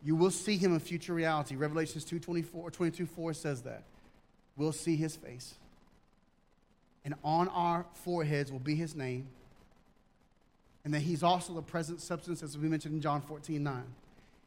you 0.02 0.16
will 0.16 0.30
see 0.30 0.56
him 0.56 0.72
in 0.72 0.80
future 0.80 1.12
reality. 1.12 1.56
Revelations 1.56 2.04
2 2.04 2.18
24, 2.18 2.70
22 2.70 3.06
4 3.06 3.34
says 3.34 3.62
that. 3.62 3.82
We'll 4.56 4.72
see 4.72 4.96
his 4.96 5.16
face. 5.16 5.54
And 7.04 7.14
on 7.24 7.48
our 7.48 7.86
foreheads 8.04 8.52
will 8.52 8.58
be 8.58 8.74
his 8.74 8.94
name. 8.94 9.28
And 10.84 10.94
that 10.94 11.00
he's 11.00 11.22
also 11.22 11.52
the 11.52 11.62
present 11.62 12.00
substance, 12.00 12.42
as 12.42 12.56
we 12.56 12.68
mentioned 12.68 12.94
in 12.94 13.00
John 13.00 13.20
14 13.20 13.62
9. 13.62 13.82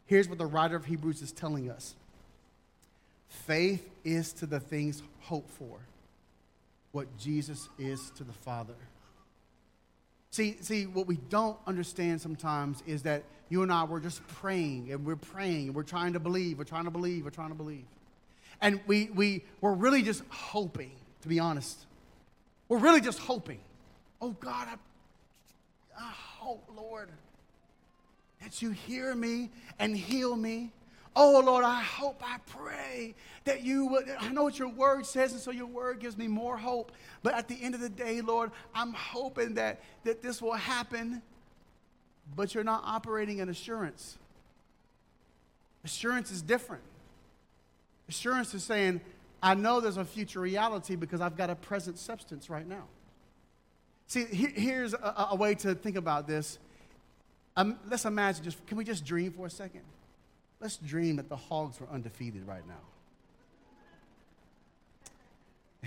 Here's 0.06 0.28
what 0.28 0.38
the 0.38 0.46
writer 0.46 0.76
of 0.76 0.86
Hebrews 0.86 1.22
is 1.22 1.32
telling 1.32 1.70
us 1.70 1.96
faith 3.28 3.90
is 4.04 4.34
to 4.34 4.46
the 4.46 4.60
things 4.60 5.02
hoped 5.22 5.52
for, 5.52 5.80
what 6.92 7.18
Jesus 7.18 7.70
is 7.80 8.12
to 8.12 8.24
the 8.24 8.34
Father. 8.34 8.76
See, 10.34 10.58
see, 10.62 10.88
what 10.88 11.06
we 11.06 11.18
don't 11.30 11.60
understand 11.68 12.20
sometimes 12.20 12.82
is 12.88 13.04
that 13.04 13.22
you 13.50 13.62
and 13.62 13.72
I, 13.72 13.84
we're 13.84 14.00
just 14.00 14.28
praying 14.28 14.92
and 14.92 15.06
we're 15.06 15.16
praying 15.16 15.68
and 15.68 15.76
we're 15.76 15.84
trying 15.84 16.14
to 16.14 16.20
believe, 16.20 16.58
we're 16.58 16.64
trying 16.64 16.86
to 16.86 16.90
believe, 16.90 17.24
we're 17.24 17.30
trying 17.30 17.50
to 17.50 17.56
believe. 17.56 17.86
And 18.60 18.80
we, 18.88 19.12
we, 19.14 19.44
we're 19.62 19.76
really 19.76 20.02
just 20.02 20.24
hoping, 20.30 20.94
to 21.22 21.28
be 21.28 21.38
honest. 21.40 21.86
We're 22.68 22.80
really 22.80 23.00
just 23.00 23.20
hoping. 23.20 23.60
Oh 24.24 24.32
God, 24.40 24.70
I, 24.70 26.04
I 26.04 26.10
hope, 26.10 26.68
Lord, 26.76 27.10
that 28.42 28.60
you 28.60 28.72
hear 28.72 29.14
me 29.14 29.52
and 29.78 29.96
heal 29.96 30.36
me 30.36 30.72
Oh, 31.16 31.42
Lord, 31.46 31.64
I 31.64 31.82
hope, 31.82 32.22
I 32.26 32.38
pray 32.48 33.14
that 33.46 33.62
you 33.62 33.86
would. 33.86 34.10
I 34.20 34.30
know 34.30 34.44
what 34.44 34.58
your 34.58 34.70
word 34.70 35.06
says, 35.06 35.32
and 35.32 35.40
so 35.40 35.52
your 35.52 35.68
word 35.68 36.00
gives 36.00 36.18
me 36.18 36.28
more 36.28 36.58
hope. 36.58 36.92
But 37.22 37.36
at 37.36 37.48
the 37.48 37.62
end 37.62 37.76
of 37.76 37.82
the 37.82 37.90
day, 37.90 38.22
Lord, 38.22 38.52
I'm 38.74 38.94
hoping 38.94 39.54
that, 39.56 39.82
that 40.06 40.24
this 40.24 40.42
will 40.42 40.54
happen, 40.54 41.22
but 42.36 42.56
you're 42.56 42.64
not 42.64 42.82
operating 42.86 43.40
in 43.40 43.50
assurance. 43.50 44.18
Assurance 45.84 46.32
is 46.32 46.42
different. 46.42 46.84
Assurance 48.10 48.54
is 48.54 48.64
saying, 48.64 49.02
I 49.42 49.54
know 49.54 49.82
there's 49.82 49.98
a 49.98 50.06
future 50.06 50.40
reality 50.40 50.96
because 50.96 51.22
I've 51.22 51.38
got 51.38 51.50
a 51.50 51.56
present 51.56 52.00
substance 52.00 52.50
right 52.50 52.68
now. 52.68 52.86
See, 54.08 54.26
here's 54.26 54.94
a, 54.94 55.28
a 55.32 55.36
way 55.36 55.56
to 55.56 55.76
think 55.76 55.96
about 55.96 56.28
this. 56.28 56.60
Um, 57.56 57.78
let's 57.88 58.06
imagine, 58.06 58.44
just 58.44 58.66
can 58.66 58.78
we 58.78 58.84
just 58.84 59.06
dream 59.06 59.32
for 59.32 59.46
a 59.46 59.50
second? 59.50 59.82
Let's 60.64 60.78
dream 60.78 61.18
that 61.18 61.28
the 61.28 61.36
Hogs 61.36 61.82
were 61.82 61.90
undefeated 61.92 62.48
right 62.48 62.64
now. 62.66 62.80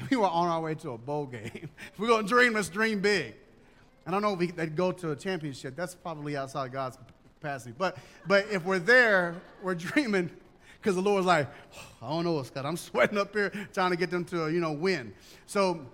we 0.11 0.19
were 0.19 0.27
on 0.27 0.49
our 0.49 0.61
way 0.61 0.75
to 0.75 0.91
a 0.91 0.99
bowl 0.99 1.25
game. 1.25 1.51
if 1.93 1.99
we're 1.99 2.09
going 2.09 2.25
to 2.25 2.29
dream, 2.29 2.53
let's 2.53 2.69
dream 2.69 3.01
big. 3.01 3.33
I 4.07 4.11
don't 4.11 4.21
know 4.21 4.35
if 4.35 4.39
we, 4.39 4.49
they'd 4.49 4.77
go 4.77 4.93
to 4.93 5.13
a 5.13 5.17
championship. 5.17 5.77
That's 5.77 5.95
probably 5.95 6.37
outside 6.37 6.73
God's 6.73 6.99
capacity. 7.41 7.75
But, 7.77 7.97
but 8.27 8.49
if 8.53 8.67
we're 8.67 8.79
there, 8.79 9.37
we're 9.63 9.75
dreaming 9.75 10.29
because 10.79 10.95
the 10.95 11.01
Lord's 11.01 11.27
like, 11.27 11.49
oh, 11.75 12.07
I 12.07 12.11
don't 12.11 12.25
know, 12.25 12.43
Scott. 12.43 12.67
I'm 12.67 12.77
sweating 12.77 13.17
up 13.17 13.33
here 13.33 13.51
trying 13.73 13.93
to 13.93 13.97
get 13.97 14.11
them 14.11 14.27
to, 14.27 14.51
you 14.51 14.61
know, 14.61 14.73
win. 14.73 15.15
So 15.47 15.87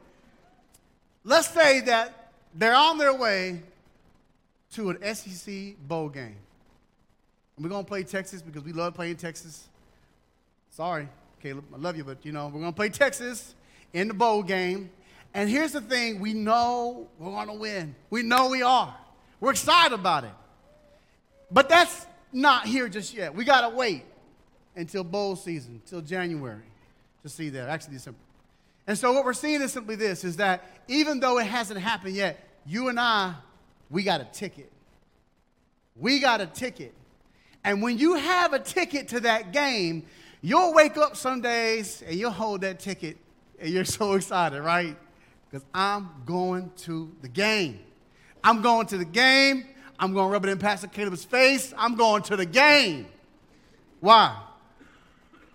let's 1.23 1.47
say 1.47 1.83
that 1.83 2.33
they're 2.53 2.75
on 2.75 2.99
their 2.99 3.15
way 3.15 3.63
to 4.73 4.91
an 4.91 5.15
SEC 5.15 5.77
bowl 5.87 6.09
game. 6.09 6.35
We're 7.59 7.69
going 7.69 7.85
to 7.85 7.89
play 7.89 8.03
Texas 8.03 8.43
because 8.43 8.65
we 8.65 8.73
love 8.73 8.95
playing 8.95 9.17
Texas. 9.17 9.69
Sorry, 10.71 11.09
Caleb, 11.43 11.65
I 11.75 11.77
love 11.77 11.97
you, 11.97 12.05
but 12.05 12.25
you 12.25 12.33
know, 12.33 12.47
we're 12.47 12.61
going 12.61 12.73
to 12.73 12.77
play 12.77 12.89
Texas 12.89 13.55
in 13.93 14.09
the 14.09 14.15
bowl 14.15 14.43
game. 14.43 14.91
And 15.35 15.49
here's 15.49 15.73
the 15.73 15.81
thing 15.81 16.21
we 16.21 16.35
know 16.35 17.09
we're 17.19 17.31
going 17.31 17.49
to 17.49 17.55
win. 17.55 17.95
We 18.11 18.23
know 18.23 18.49
we 18.49 18.63
are. 18.63 18.95
We're 19.41 19.51
excited 19.51 19.95
about 19.95 20.25
it. 20.25 20.33
But 21.51 21.69
that's 21.69 22.07
not 22.33 22.67
here 22.67 22.89
just 22.89 23.15
yet. 23.15 23.35
We 23.35 23.45
got 23.45 23.69
to 23.69 23.77
wait 23.77 24.05
until 24.75 25.05
bowl 25.05 25.37
season, 25.37 25.81
until 25.85 26.01
January 26.01 26.63
to 27.23 27.29
see 27.29 27.51
that. 27.51 27.69
Actually, 27.69 27.95
December. 27.95 28.19
And 28.87 28.99
so 28.99 29.13
what 29.13 29.25
we're 29.25 29.33
seeing 29.33 29.61
is 29.63 29.73
simply 29.73 29.95
this 29.95 30.25
is 30.25 30.37
that 30.37 30.65
even 30.89 31.21
though 31.21 31.39
it 31.39 31.47
hasn't 31.47 31.81
happened 31.81 32.15
yet, 32.15 32.43
you 32.67 32.89
and 32.89 32.99
I, 32.99 33.35
we 33.91 34.03
got 34.03 34.21
a 34.21 34.25
ticket. 34.25 34.71
We 35.97 36.21
got 36.21 36.41
a 36.41 36.47
ticket 36.47 36.95
and 37.65 37.83
when 37.83 37.99
you 37.99 38.15
have 38.15 38.53
a 38.53 38.59
ticket 38.59 39.09
to 39.09 39.21
that 39.21 39.53
game, 39.53 40.05
you'll 40.41 40.75
wake 40.75 40.97
up 40.97 41.17
some 41.17 41.41
days 41.41 42.03
and 42.07 42.17
you'll 42.17 42.31
hold 42.31 42.63
that 42.63 42.81
ticket 42.81 43.17
and 43.61 43.71
you're 43.71 43.85
so 43.87 44.15
excited, 44.15 44.61
right? 44.61 44.97
Because 45.51 45.65
I'm 45.73 46.11
going 46.27 46.73
to 46.79 47.13
the 47.23 47.29
game. 47.29 47.81
I'm 48.43 48.63
going 48.63 48.87
to 48.89 48.99
the 48.99 49.05
game. 49.05 49.67
I'm 49.99 50.13
going 50.13 50.27
to 50.29 50.33
rub 50.33 50.45
it 50.45 50.49
in 50.49 50.59
Pastor 50.59 50.89
Caleb's 50.89 51.25
face. 51.25 51.73
I'm 51.77 51.95
going 51.95 52.23
to 52.25 52.37
the 52.37 52.47
game. 52.47 53.07
Why? 54.01 54.37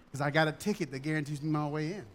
Because 0.05 0.21
I 0.21 0.31
got 0.31 0.47
a 0.47 0.53
ticket 0.53 0.91
that 0.91 0.99
guarantees 0.99 1.41
me 1.41 1.49
my 1.49 1.67
way 1.67 1.87
in. 1.87 2.05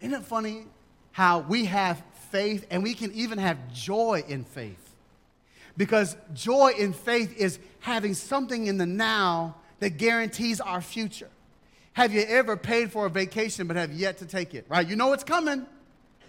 Isn't 0.00 0.20
it 0.20 0.24
funny 0.24 0.66
how 1.12 1.38
we 1.38 1.64
have 1.64 2.02
faith 2.30 2.66
and 2.70 2.82
we 2.82 2.92
can 2.92 3.12
even 3.12 3.38
have 3.38 3.72
joy 3.72 4.22
in 4.28 4.44
faith? 4.44 4.83
Because 5.76 6.16
joy 6.32 6.72
in 6.78 6.92
faith 6.92 7.36
is 7.36 7.58
having 7.80 8.14
something 8.14 8.66
in 8.66 8.78
the 8.78 8.86
now 8.86 9.56
that 9.80 9.98
guarantees 9.98 10.60
our 10.60 10.80
future. 10.80 11.28
Have 11.94 12.12
you 12.12 12.22
ever 12.22 12.56
paid 12.56 12.90
for 12.90 13.06
a 13.06 13.10
vacation 13.10 13.66
but 13.66 13.76
have 13.76 13.92
yet 13.92 14.18
to 14.18 14.26
take 14.26 14.54
it? 14.54 14.66
Right? 14.68 14.86
You 14.86 14.96
know 14.96 15.12
it's 15.12 15.24
coming. 15.24 15.66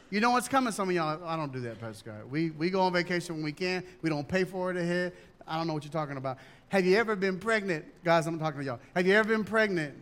You 0.10 0.20
know 0.20 0.32
what's 0.32 0.48
coming. 0.48 0.72
Some 0.72 0.90
of 0.90 0.96
y'all, 0.96 1.24
I 1.26 1.36
don't 1.36 1.52
do 1.52 1.60
that, 1.62 1.80
Pastor 1.80 2.12
Scott. 2.12 2.30
We, 2.30 2.52
we 2.52 2.70
go 2.70 2.82
on 2.82 2.94
vacation 2.94 3.36
when 3.36 3.44
we 3.44 3.52
can. 3.52 3.84
We 4.02 4.10
don't 4.10 4.28
pay 4.28 4.44
for 4.44 4.72
it 4.72 4.78
ahead. 4.78 5.14
I 5.48 5.58
don't 5.58 5.68
know 5.68 5.74
what 5.74 5.84
you're 5.84 5.92
talking 5.92 6.18
about. 6.18 6.38
Have 6.70 6.86
you 6.86 6.98
ever 6.98 7.16
been 7.16 7.40
pregnant? 7.40 7.86
Guys, 8.04 8.28
I'm 8.28 8.40
talking 8.40 8.60
to 8.60 8.66
y'all. 8.66 8.80
Have 8.96 9.08
you 9.08 9.14
ever 9.14 9.30
been 9.30 9.44
pregnant 9.44 9.96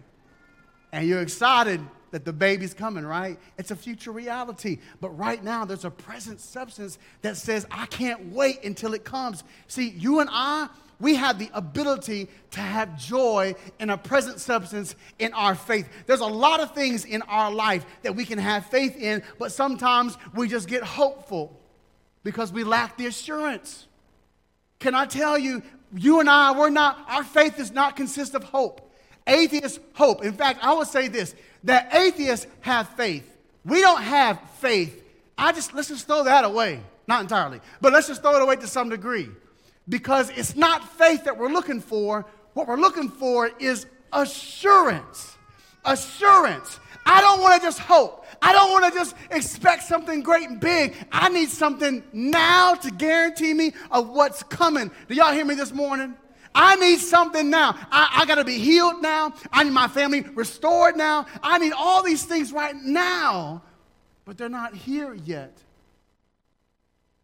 and 0.92 1.08
you're 1.08 1.22
excited 1.22 1.82
that 2.14 2.26
the 2.26 2.32
baby's 2.32 2.76
coming, 2.76 3.04
right? 3.04 3.40
It's 3.58 3.72
a 3.72 3.76
future 3.76 4.12
reality. 4.12 4.78
But 5.02 5.18
right 5.18 5.44
now, 5.44 5.66
there's 5.66 5.84
a 5.84 5.90
present 5.90 6.40
substance 6.40 7.00
that 7.24 7.38
says, 7.38 7.66
I 7.72 7.88
can't 7.88 8.32
wait 8.32 8.64
until 8.64 8.94
it 8.94 9.04
comes. 9.04 9.44
See, 9.68 9.90
you 9.90 10.20
and 10.20 10.30
I, 10.32 10.70
we 11.00 11.16
have 11.16 11.40
the 11.40 11.50
ability 11.56 12.30
to 12.52 12.60
have 12.60 13.00
joy 13.00 13.56
in 13.80 13.90
a 13.90 13.98
present 13.98 14.40
substance 14.40 14.96
in 15.18 15.34
our 15.34 15.56
faith. 15.56 15.90
There's 16.06 16.20
a 16.20 16.28
lot 16.28 16.60
of 16.60 16.76
things 16.76 17.04
in 17.04 17.24
our 17.24 17.52
life 17.52 17.84
that 18.04 18.16
we 18.16 18.26
can 18.26 18.38
have 18.38 18.68
faith 18.68 18.96
in, 18.96 19.24
but 19.40 19.52
sometimes 19.52 20.16
we 20.36 20.48
just 20.48 20.68
get 20.68 20.84
hopeful 20.84 21.60
because 22.24 22.54
we 22.54 22.64
lack 22.64 22.96
the 22.96 23.08
assurance. 23.08 23.88
Can 24.78 24.94
I 24.94 25.08
tell 25.08 25.36
you, 25.36 25.64
you 25.96 26.20
and 26.20 26.30
I, 26.30 26.56
we're 26.56 26.70
not, 26.70 27.04
our 27.08 27.24
faith 27.24 27.58
does 27.58 27.72
not 27.72 27.96
consist 27.96 28.36
of 28.36 28.44
hope. 28.44 28.93
Atheists 29.28 29.80
hope. 29.94 30.24
In 30.24 30.34
fact, 30.34 30.60
I 30.62 30.74
would 30.74 30.88
say 30.88 31.08
this 31.08 31.36
that 31.64 31.94
atheists 31.94 32.48
have 32.62 32.90
faith. 32.90 33.30
We 33.66 33.82
don't 33.82 34.02
have 34.02 34.40
faith. 34.60 35.04
I 35.38 35.52
just 35.52 35.74
let's 35.74 35.88
just 35.88 36.08
throw 36.08 36.24
that 36.24 36.44
away. 36.44 36.82
Not 37.08 37.22
entirely, 37.22 37.60
but 37.82 37.94
let's 37.94 38.08
just 38.08 38.22
throw 38.22 38.36
it 38.36 38.42
away 38.42 38.56
to 38.58 38.68
some 38.68 38.90
degree. 38.90 39.30
Because 39.90 40.30
it's 40.30 40.56
not 40.56 40.88
faith 40.98 41.26
that 41.26 41.38
we're 41.38 41.52
looking 41.52 41.82
for. 41.82 42.26
What 42.54 42.68
we're 42.68 42.78
looking 42.78 43.10
for 43.10 43.52
is 43.60 43.86
assurance. 44.14 45.36
Assurance. 45.84 46.80
I 47.06 47.20
don't 47.20 47.42
want 47.42 47.62
to 47.62 47.68
just 47.68 47.80
hope. 47.80 48.26
I 48.42 48.54
don't 48.54 48.72
want 48.72 48.86
to 48.86 48.98
just 48.98 49.16
expect 49.32 49.84
something 49.84 50.22
great 50.22 50.50
and 50.50 50.60
big. 50.60 50.96
I 51.12 51.30
need 51.30 51.50
something 51.50 52.04
now 52.14 52.76
to 52.76 52.92
guarantee 52.92 53.54
me 53.54 53.74
of 53.92 54.10
what's 54.10 54.44
coming. 54.44 54.92
Do 55.08 55.16
y'all 55.16 55.34
hear 55.34 55.46
me 55.46 55.56
this 55.56 55.74
morning? 55.74 56.16
I 56.56 56.76
need 56.76 57.00
something 57.00 57.50
now. 57.50 57.76
I, 57.92 58.20
I 58.20 58.26
got 58.26 58.36
to 58.36 58.44
be 58.44 58.58
healed 58.58 59.02
now. 59.02 59.34
I 59.52 59.64
need 59.64 59.74
my 59.74 59.88
family 59.88 60.22
restored 60.22 60.96
now. 60.96 61.26
I 61.42 61.58
need 61.58 61.74
all 61.74 62.04
these 62.04 62.24
things 62.24 62.52
right 62.52 62.76
now, 62.76 63.64
but 64.26 64.38
they're 64.38 64.50
not 64.50 64.76
here 64.76 65.14
yet. 65.14 65.58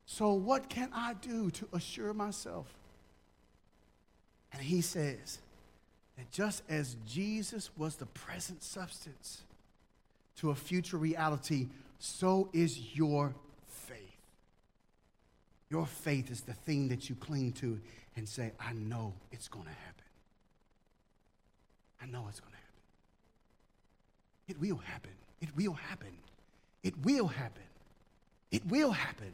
So, 0.05 0.33
what 0.33 0.69
can 0.69 0.89
I 0.93 1.13
do 1.13 1.51
to 1.51 1.67
assure 1.73 2.13
myself? 2.13 2.67
And 4.51 4.61
he 4.61 4.81
says 4.81 5.39
that 6.17 6.31
just 6.31 6.63
as 6.67 6.95
Jesus 7.05 7.69
was 7.77 7.95
the 7.95 8.07
present 8.07 8.63
substance 8.63 9.41
to 10.37 10.49
a 10.49 10.55
future 10.55 10.97
reality, 10.97 11.67
so 11.99 12.49
is 12.53 12.95
your 12.95 13.35
Your 15.69 15.85
faith 15.85 16.31
is 16.31 16.41
the 16.41 16.53
thing 16.53 16.87
that 16.89 17.09
you 17.09 17.15
cling 17.15 17.51
to 17.53 17.79
and 18.15 18.27
say, 18.27 18.51
I 18.59 18.73
know 18.73 19.13
it's 19.31 19.47
going 19.47 19.65
to 19.65 19.71
happen. 19.71 20.03
I 22.01 22.05
know 22.05 22.25
it's 22.27 22.39
going 22.39 22.53
to 22.53 22.57
happen. 22.57 22.69
It 24.47 24.59
will 24.59 24.77
happen. 24.77 25.11
It 25.41 25.49
will 25.55 25.73
happen. 25.73 26.17
It 26.83 26.93
will 27.03 27.27
happen. 27.27 27.63
It 28.51 28.65
will 28.65 28.91
happen. 28.91 29.31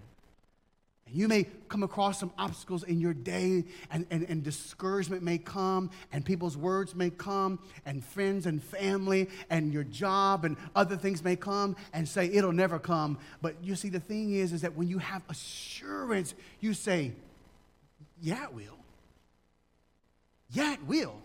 And 1.07 1.15
you 1.15 1.27
may 1.27 1.45
come 1.69 1.83
across 1.83 2.19
some 2.19 2.31
obstacles 2.37 2.83
in 2.83 2.99
your 2.99 3.13
day, 3.13 3.63
and, 3.91 4.07
and, 4.09 4.23
and 4.23 4.43
discouragement 4.43 5.21
may 5.21 5.37
come, 5.37 5.91
and 6.11 6.25
people's 6.25 6.57
words 6.57 6.95
may 6.95 7.11
come, 7.11 7.59
and 7.85 8.03
friends 8.03 8.47
and 8.47 8.63
family, 8.63 9.29
and 9.49 9.71
your 9.71 9.83
job, 9.83 10.45
and 10.45 10.57
other 10.75 10.97
things 10.97 11.23
may 11.23 11.35
come 11.35 11.75
and 11.93 12.07
say, 12.07 12.25
It'll 12.31 12.51
never 12.51 12.79
come. 12.79 13.19
But 13.41 13.55
you 13.63 13.75
see, 13.75 13.89
the 13.89 13.99
thing 13.99 14.33
is, 14.33 14.51
is 14.51 14.61
that 14.61 14.75
when 14.75 14.87
you 14.87 14.97
have 14.97 15.21
assurance, 15.29 16.33
you 16.59 16.73
say, 16.73 17.11
Yeah, 18.21 18.43
it 18.45 18.53
will. 18.53 18.77
Yeah, 20.51 20.73
it 20.73 20.83
will. 20.85 21.21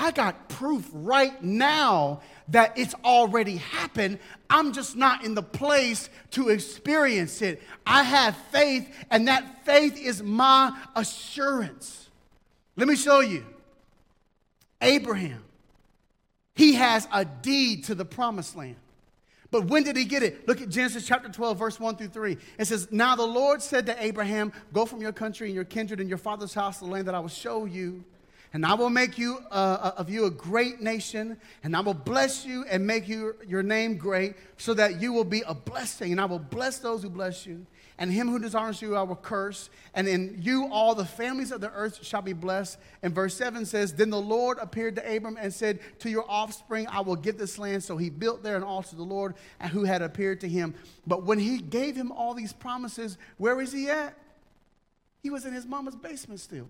I 0.00 0.12
got 0.12 0.48
proof 0.48 0.88
right 0.94 1.44
now 1.44 2.22
that 2.48 2.72
it's 2.78 2.94
already 3.04 3.58
happened. 3.58 4.18
I'm 4.48 4.72
just 4.72 4.96
not 4.96 5.24
in 5.26 5.34
the 5.34 5.42
place 5.42 6.08
to 6.30 6.48
experience 6.48 7.42
it. 7.42 7.62
I 7.86 8.02
have 8.02 8.34
faith, 8.50 8.88
and 9.10 9.28
that 9.28 9.66
faith 9.66 10.00
is 10.00 10.22
my 10.22 10.74
assurance. 10.96 12.08
Let 12.76 12.88
me 12.88 12.96
show 12.96 13.20
you. 13.20 13.44
Abraham, 14.80 15.44
he 16.54 16.72
has 16.76 17.06
a 17.12 17.26
deed 17.26 17.84
to 17.84 17.94
the 17.94 18.06
promised 18.06 18.56
land. 18.56 18.76
But 19.50 19.66
when 19.66 19.82
did 19.82 19.98
he 19.98 20.06
get 20.06 20.22
it? 20.22 20.48
Look 20.48 20.62
at 20.62 20.70
Genesis 20.70 21.06
chapter 21.06 21.28
12, 21.28 21.58
verse 21.58 21.78
1 21.78 21.96
through 21.96 22.08
3. 22.08 22.38
It 22.58 22.64
says, 22.64 22.88
Now 22.90 23.16
the 23.16 23.26
Lord 23.26 23.60
said 23.60 23.84
to 23.84 24.02
Abraham, 24.02 24.54
Go 24.72 24.86
from 24.86 25.02
your 25.02 25.12
country 25.12 25.48
and 25.48 25.54
your 25.54 25.64
kindred 25.64 26.00
and 26.00 26.08
your 26.08 26.16
father's 26.16 26.54
house 26.54 26.78
to 26.78 26.86
the 26.86 26.90
land 26.90 27.06
that 27.06 27.14
I 27.14 27.20
will 27.20 27.28
show 27.28 27.66
you 27.66 28.02
and 28.52 28.66
I 28.66 28.74
will 28.74 28.90
make 28.90 29.16
you 29.16 29.38
uh, 29.50 29.54
uh, 29.54 29.92
of 29.96 30.10
you 30.10 30.24
a 30.24 30.30
great 30.30 30.80
nation, 30.80 31.36
and 31.62 31.76
I 31.76 31.80
will 31.80 31.94
bless 31.94 32.44
you 32.44 32.64
and 32.68 32.84
make 32.84 33.08
you 33.08 33.36
your 33.46 33.62
name 33.62 33.96
great, 33.96 34.34
so 34.56 34.74
that 34.74 35.00
you 35.00 35.12
will 35.12 35.24
be 35.24 35.42
a 35.46 35.54
blessing. 35.54 36.10
And 36.10 36.20
I 36.20 36.24
will 36.24 36.40
bless 36.40 36.78
those 36.78 37.02
who 37.04 37.10
bless 37.10 37.46
you, 37.46 37.64
and 37.96 38.12
him 38.12 38.28
who 38.28 38.40
dishonors 38.40 38.82
you 38.82 38.96
I 38.96 39.02
will 39.02 39.14
curse. 39.14 39.70
And 39.94 40.08
in 40.08 40.38
you 40.42 40.68
all 40.72 40.96
the 40.96 41.04
families 41.04 41.52
of 41.52 41.60
the 41.60 41.70
earth 41.70 42.04
shall 42.04 42.22
be 42.22 42.32
blessed. 42.32 42.78
And 43.02 43.14
verse 43.14 43.36
seven 43.36 43.64
says, 43.64 43.94
Then 43.94 44.10
the 44.10 44.20
Lord 44.20 44.58
appeared 44.60 44.96
to 44.96 45.16
Abram 45.16 45.38
and 45.40 45.54
said, 45.54 45.78
To 46.00 46.10
your 46.10 46.24
offspring 46.28 46.88
I 46.88 47.02
will 47.02 47.16
give 47.16 47.38
this 47.38 47.56
land. 47.56 47.84
So 47.84 47.96
he 47.98 48.10
built 48.10 48.42
there 48.42 48.56
an 48.56 48.64
altar 48.64 48.90
to 48.90 48.96
the 48.96 49.02
Lord, 49.04 49.34
who 49.70 49.84
had 49.84 50.02
appeared 50.02 50.40
to 50.40 50.48
him. 50.48 50.74
But 51.06 51.22
when 51.22 51.38
he 51.38 51.58
gave 51.58 51.94
him 51.94 52.10
all 52.10 52.34
these 52.34 52.52
promises, 52.52 53.16
where 53.38 53.60
is 53.60 53.70
he 53.70 53.88
at? 53.88 54.16
He 55.22 55.30
was 55.30 55.44
in 55.44 55.52
his 55.52 55.66
mama's 55.66 55.94
basement 55.94 56.40
still. 56.40 56.66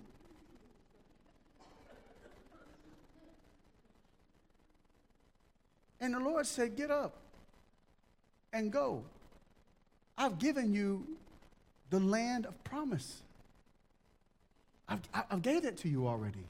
And 6.00 6.14
the 6.14 6.20
Lord 6.20 6.46
said, 6.46 6.76
Get 6.76 6.90
up 6.90 7.14
and 8.52 8.72
go. 8.72 9.02
I've 10.16 10.38
given 10.38 10.72
you 10.72 11.06
the 11.90 12.00
land 12.00 12.46
of 12.46 12.62
promise. 12.64 13.22
I've, 14.88 15.00
I've 15.14 15.42
gave 15.42 15.64
it 15.64 15.76
to 15.78 15.88
you 15.88 16.06
already. 16.06 16.44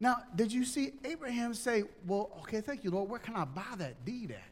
Now, 0.00 0.22
did 0.34 0.52
you 0.52 0.64
see 0.64 0.92
Abraham 1.04 1.52
say, 1.54 1.84
Well, 2.06 2.30
okay, 2.40 2.60
thank 2.60 2.84
you, 2.84 2.90
Lord. 2.90 3.10
Where 3.10 3.20
can 3.20 3.36
I 3.36 3.44
buy 3.44 3.74
that 3.76 4.04
deed 4.04 4.30
at? 4.30 4.42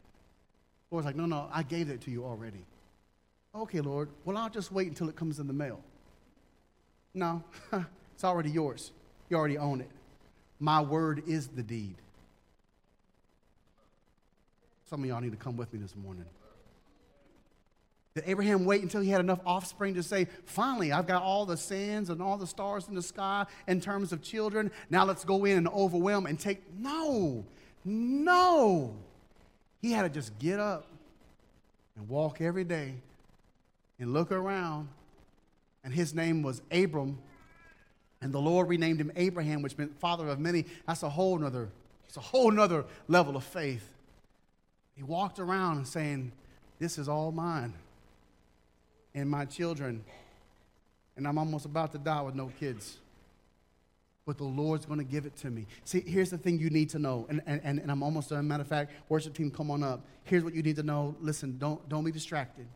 Lord's 0.91 1.07
like, 1.07 1.17
No, 1.17 1.27
no, 1.27 1.49
I 1.53 1.63
gave 1.63 1.89
it 1.91 2.01
to 2.03 2.11
you 2.11 2.25
already. 2.25 2.65
Okay, 3.55 3.81
Lord. 3.81 4.11
Well, 4.25 4.37
I'll 4.37 4.51
just 4.51 4.71
wait 4.73 4.89
until 4.89 5.09
it 5.09 5.17
comes 5.17 5.39
in 5.39 5.47
the 5.47 5.53
mail. 5.53 5.81
No, 7.15 7.43
it's 8.15 8.25
already 8.25 8.51
yours. 8.51 8.93
You 9.31 9.37
already 9.37 9.59
own 9.59 9.81
it. 9.81 9.91
My 10.61 10.81
word 10.81 11.23
is 11.27 11.49
the 11.49 11.63
deed. 11.63 11.97
Some 14.89 15.03
of 15.03 15.09
y'all 15.09 15.21
need 15.21 15.33
to 15.33 15.37
come 15.37 15.57
with 15.57 15.73
me 15.73 15.79
this 15.81 15.95
morning. 15.95 16.25
Did 18.15 18.25
Abraham 18.27 18.65
wait 18.65 18.83
until 18.83 19.03
he 19.03 19.11
had 19.11 19.21
enough 19.21 19.41
offspring 19.45 19.95
to 19.95 20.03
say, 20.03 20.29
finally, 20.47 20.93
I've 20.93 21.07
got 21.07 21.23
all 21.23 21.45
the 21.45 21.59
sands 21.59 22.09
and 22.09 22.23
all 22.23 22.39
the 22.39 22.47
stars 22.47 22.89
in 22.89 22.95
the 22.95 23.03
sky 23.03 23.45
in 23.67 23.81
terms 23.81 24.13
of 24.13 24.23
children. 24.23 24.71
Now 24.89 25.05
let's 25.05 25.25
go 25.25 25.45
in 25.45 25.59
and 25.59 25.69
overwhelm 25.69 26.25
and 26.25 26.41
take. 26.41 26.63
No, 26.79 27.45
no. 27.85 28.97
He 29.83 29.93
had 29.93 30.03
to 30.03 30.09
just 30.09 30.39
get 30.39 30.59
up 30.59 30.87
and 31.97 32.09
walk 32.09 32.41
every 32.41 32.65
day 32.65 32.95
and 34.01 34.15
look 34.15 34.33
around. 34.33 34.89
And 35.85 35.93
his 35.93 36.15
name 36.15 36.43
was 36.43 36.63
Abram. 36.73 37.19
And 38.23 38.33
the 38.33 38.41
Lord 38.41 38.69
renamed 38.69 39.01
him 39.01 39.13
Abraham, 39.17 39.61
which 39.61 39.77
meant 39.77 40.01
father 40.01 40.29
of 40.29 40.41
many. 40.41 40.65
That's 40.87 41.03
a 41.03 41.11
whole 41.11 41.39
nother, 41.39 41.69
it's 42.07 42.17
a 42.17 42.21
whole 42.21 42.51
nother 42.51 42.87
level 43.07 43.37
of 43.37 43.45
faith. 43.45 43.97
He 44.99 45.05
walked 45.05 45.39
around 45.39 45.87
saying, 45.87 46.33
This 46.81 46.99
is 46.99 47.09
all 47.09 47.31
mine 47.31 47.73
and 49.15 49.31
my 49.31 49.45
children. 49.45 50.05
And 51.17 51.27
I'm 51.27 51.39
almost 51.39 51.67
about 51.67 51.93
to 51.93 51.99
die 51.99 52.21
with 52.21 52.35
no 52.35 52.51
kids. 52.59 52.97
But 54.27 54.39
the 54.39 54.45
Lord's 54.45 54.87
going 54.87 54.99
to 54.99 55.05
give 55.05 55.25
it 55.25 55.37
to 55.37 55.51
me. 55.51 55.67
See, 55.85 56.01
here's 56.01 56.31
the 56.31 56.37
thing 56.37 56.59
you 56.59 56.69
need 56.69 56.91
to 56.91 56.99
know. 56.99 57.27
And, 57.29 57.41
and, 57.47 57.79
and 57.79 57.91
I'm 57.93 58.03
almost 58.03 58.31
done. 58.31 58.49
Matter 58.49 58.63
of 58.63 58.67
fact, 58.67 58.91
worship 59.09 59.35
team, 59.35 59.53
come 59.53 59.71
on 59.71 59.85
up. 59.85 60.05
Here's 60.25 60.43
what 60.43 60.53
you 60.53 60.65
need 60.65 60.77
to 60.77 60.83
know. 60.83 61.15
Listen, 61.21 61.59
don't, 61.59 61.89
don't 61.89 62.03
be 62.03 62.11
distracted. 62.11 62.67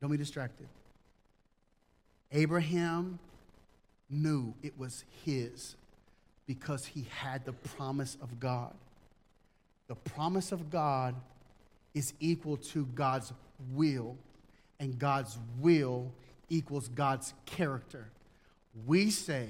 Don't 0.00 0.12
be 0.12 0.16
distracted. 0.16 0.68
Abraham 2.30 3.18
knew 4.08 4.54
it 4.62 4.78
was 4.78 5.04
his 5.24 5.74
because 6.46 6.86
he 6.86 7.08
had 7.16 7.44
the 7.44 7.52
promise 7.52 8.16
of 8.22 8.38
God 8.38 8.74
the 9.88 9.94
promise 9.94 10.52
of 10.52 10.70
God 10.70 11.14
is 11.94 12.14
equal 12.20 12.56
to 12.56 12.86
God's 12.86 13.32
will, 13.72 14.16
and 14.80 14.98
God's 14.98 15.38
will 15.60 16.12
equals 16.48 16.88
God's 16.88 17.34
character. 17.46 18.08
We 18.86 19.10
say 19.10 19.48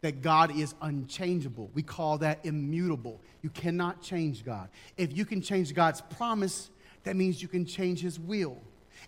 that 0.00 0.22
God 0.22 0.56
is 0.56 0.74
unchangeable. 0.80 1.70
We 1.74 1.82
call 1.82 2.18
that 2.18 2.44
immutable. 2.44 3.20
You 3.42 3.50
cannot 3.50 4.02
change 4.02 4.44
God. 4.44 4.68
If 4.96 5.16
you 5.16 5.24
can 5.24 5.40
change 5.40 5.74
God's 5.74 6.00
promise, 6.00 6.70
that 7.04 7.16
means 7.16 7.42
you 7.42 7.48
can 7.48 7.64
change 7.64 8.00
His 8.00 8.18
will. 8.18 8.58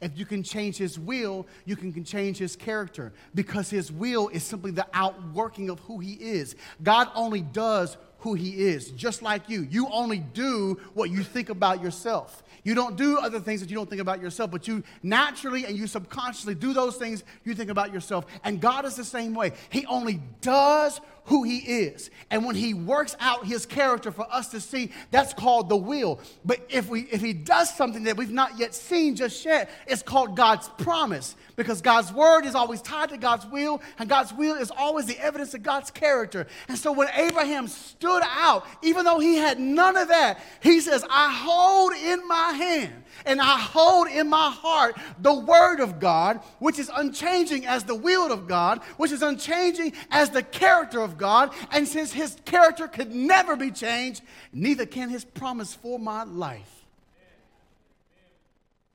If 0.00 0.16
you 0.16 0.24
can 0.24 0.42
change 0.42 0.76
His 0.76 0.98
will, 0.98 1.46
you 1.64 1.76
can, 1.76 2.04
change 2.04 2.38
His 2.38 2.56
character 2.56 3.12
because 3.34 3.70
His 3.70 3.90
will 3.90 4.28
is 4.28 4.42
simply 4.42 4.70
the 4.70 4.86
outworking 4.94 5.68
of 5.68 5.80
who 5.80 5.98
He 5.98 6.14
is. 6.14 6.54
God 6.82 7.08
only 7.14 7.42
does 7.42 7.96
who 8.20 8.34
he 8.34 8.68
is, 8.68 8.90
just 8.92 9.22
like 9.22 9.48
you. 9.48 9.66
You 9.70 9.88
only 9.90 10.18
do 10.18 10.78
what 10.94 11.10
you 11.10 11.22
think 11.22 11.48
about 11.48 11.82
yourself. 11.82 12.42
You 12.62 12.74
don't 12.74 12.96
do 12.96 13.18
other 13.18 13.40
things 13.40 13.60
that 13.60 13.70
you 13.70 13.76
don't 13.76 13.88
think 13.88 14.02
about 14.02 14.20
yourself, 14.20 14.50
but 14.50 14.68
you 14.68 14.82
naturally 15.02 15.64
and 15.64 15.76
you 15.76 15.86
subconsciously 15.86 16.54
do 16.54 16.72
those 16.72 16.96
things 16.96 17.24
you 17.44 17.54
think 17.54 17.70
about 17.70 17.92
yourself. 17.92 18.26
And 18.44 18.60
God 18.60 18.84
is 18.84 18.96
the 18.96 19.04
same 19.04 19.34
way. 19.34 19.52
He 19.70 19.86
only 19.86 20.20
does 20.40 21.00
who 21.30 21.44
he 21.44 21.58
is. 21.58 22.10
And 22.28 22.44
when 22.44 22.56
he 22.56 22.74
works 22.74 23.14
out 23.20 23.46
his 23.46 23.64
character 23.64 24.10
for 24.10 24.26
us 24.32 24.48
to 24.48 24.60
see, 24.60 24.90
that's 25.12 25.32
called 25.32 25.68
the 25.68 25.76
will. 25.76 26.18
But 26.44 26.66
if 26.68 26.88
we 26.88 27.02
if 27.02 27.20
he 27.20 27.32
does 27.32 27.72
something 27.72 28.02
that 28.04 28.16
we've 28.16 28.32
not 28.32 28.58
yet 28.58 28.74
seen 28.74 29.14
just 29.14 29.44
yet, 29.44 29.70
it's 29.86 30.02
called 30.02 30.36
God's 30.36 30.68
promise. 30.70 31.36
Because 31.54 31.82
God's 31.82 32.12
word 32.12 32.46
is 32.46 32.56
always 32.56 32.82
tied 32.82 33.10
to 33.10 33.16
God's 33.16 33.46
will, 33.46 33.80
and 34.00 34.08
God's 34.08 34.32
will 34.32 34.56
is 34.56 34.72
always 34.72 35.06
the 35.06 35.18
evidence 35.20 35.54
of 35.54 35.62
God's 35.62 35.92
character. 35.92 36.48
And 36.68 36.76
so 36.76 36.90
when 36.90 37.06
Abraham 37.14 37.68
stood 37.68 38.22
out, 38.24 38.66
even 38.82 39.04
though 39.04 39.20
he 39.20 39.36
had 39.36 39.60
none 39.60 39.96
of 39.96 40.08
that, 40.08 40.40
he 40.60 40.80
says, 40.80 41.04
I 41.08 41.32
hold 41.32 41.92
in 41.92 42.26
my 42.26 42.54
hand 42.54 43.04
and 43.24 43.40
I 43.40 43.58
hold 43.58 44.08
in 44.08 44.28
my 44.28 44.50
heart 44.50 44.96
the 45.20 45.34
word 45.34 45.80
of 45.80 46.00
God, 46.00 46.40
which 46.58 46.78
is 46.78 46.90
unchanging 46.94 47.66
as 47.66 47.84
the 47.84 47.94
will 47.94 48.32
of 48.32 48.46
God, 48.46 48.80
which 48.96 49.12
is 49.12 49.22
unchanging 49.22 49.92
as 50.10 50.30
the 50.30 50.42
character 50.42 51.00
of 51.00 51.18
God. 51.18 51.52
And 51.70 51.86
since 51.86 52.12
his 52.12 52.36
character 52.44 52.88
could 52.88 53.14
never 53.14 53.56
be 53.56 53.70
changed, 53.70 54.22
neither 54.52 54.86
can 54.86 55.08
his 55.08 55.24
promise 55.24 55.74
for 55.74 55.98
my 55.98 56.24
life. 56.24 56.84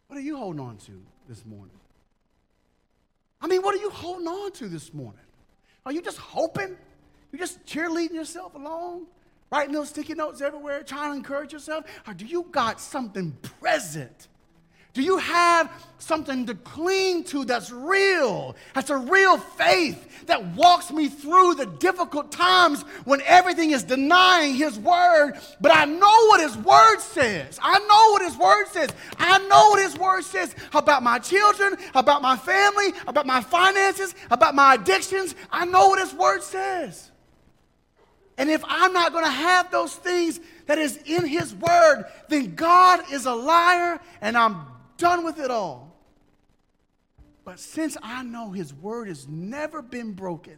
What 0.07 0.17
are 0.17 0.23
you 0.23 0.37
holding 0.37 0.61
on 0.61 0.77
to 0.77 1.01
this 1.27 1.45
morning? 1.45 1.71
I 3.41 3.47
mean, 3.47 3.61
what 3.61 3.75
are 3.75 3.79
you 3.79 3.89
holding 3.89 4.27
on 4.27 4.51
to 4.53 4.67
this 4.67 4.93
morning? 4.93 5.19
Are 5.85 5.91
you 5.91 6.01
just 6.01 6.17
hoping? 6.17 6.75
You're 7.31 7.39
just 7.39 7.65
cheerleading 7.65 8.13
yourself 8.13 8.55
along? 8.55 9.07
Writing 9.55 9.73
those 9.73 9.89
sticky 9.89 10.15
notes 10.15 10.41
everywhere, 10.41 10.83
trying 10.83 11.11
to 11.11 11.17
encourage 11.17 11.53
yourself? 11.53 11.85
Or 12.05 12.13
do 12.13 12.25
you 12.25 12.45
got 12.51 12.81
something 12.81 13.31
present 13.61 14.27
Do 14.95 15.01
you 15.01 15.17
have 15.17 15.69
something 15.99 16.45
to 16.45 16.55
cling 16.55 17.25
to 17.25 17.43
that's 17.43 17.69
real? 17.69 18.55
That's 18.73 18.89
a 18.89 18.95
real 18.95 19.37
faith 19.37 20.25
that 20.27 20.55
walks 20.55 20.89
me 20.89 21.09
through 21.09 21.55
the 21.55 21.65
difficult 21.65 22.31
times 22.31 22.83
when 23.03 23.21
everything 23.25 23.71
is 23.71 23.83
denying 23.83 24.55
His 24.55 24.79
word, 24.79 25.33
but 25.59 25.75
I 25.75 25.83
know 25.83 26.27
what 26.29 26.39
His 26.39 26.55
word 26.55 26.99
says. 26.99 27.59
I 27.61 27.77
know 27.79 28.11
what 28.13 28.21
His 28.21 28.37
word 28.37 28.67
says. 28.67 28.89
I 29.19 29.37
know 29.49 29.71
what 29.71 29.83
His 29.83 29.97
word 29.99 30.23
says 30.23 30.55
about 30.73 31.03
my 31.03 31.19
children, 31.19 31.75
about 31.93 32.21
my 32.21 32.37
family, 32.37 32.93
about 33.05 33.25
my 33.25 33.41
finances, 33.41 34.15
about 34.31 34.55
my 34.55 34.75
addictions. 34.75 35.35
I 35.51 35.65
know 35.65 35.89
what 35.89 35.99
His 35.99 36.13
word 36.13 36.41
says. 36.41 37.11
And 38.37 38.49
if 38.49 38.63
I'm 38.67 38.91
not 38.91 39.13
going 39.13 39.25
to 39.25 39.31
have 39.31 39.71
those 39.71 39.95
things 39.95 40.39
that 40.65 40.77
is 40.77 40.97
in 41.05 41.25
His 41.25 41.53
word, 41.55 42.05
then 42.27 42.55
God 42.55 43.11
is 43.11 43.25
a 43.25 43.33
liar 43.33 43.99
and 44.21 44.37
I'm 44.37 44.67
done 44.97 45.23
with 45.23 45.39
it 45.39 45.51
all. 45.51 45.95
But 47.45 47.59
since 47.59 47.95
I 48.01 48.23
know 48.23 48.49
his 48.51 48.73
word 48.73 49.07
has 49.07 49.27
never 49.27 49.81
been 49.83 50.13
broken, 50.13 50.57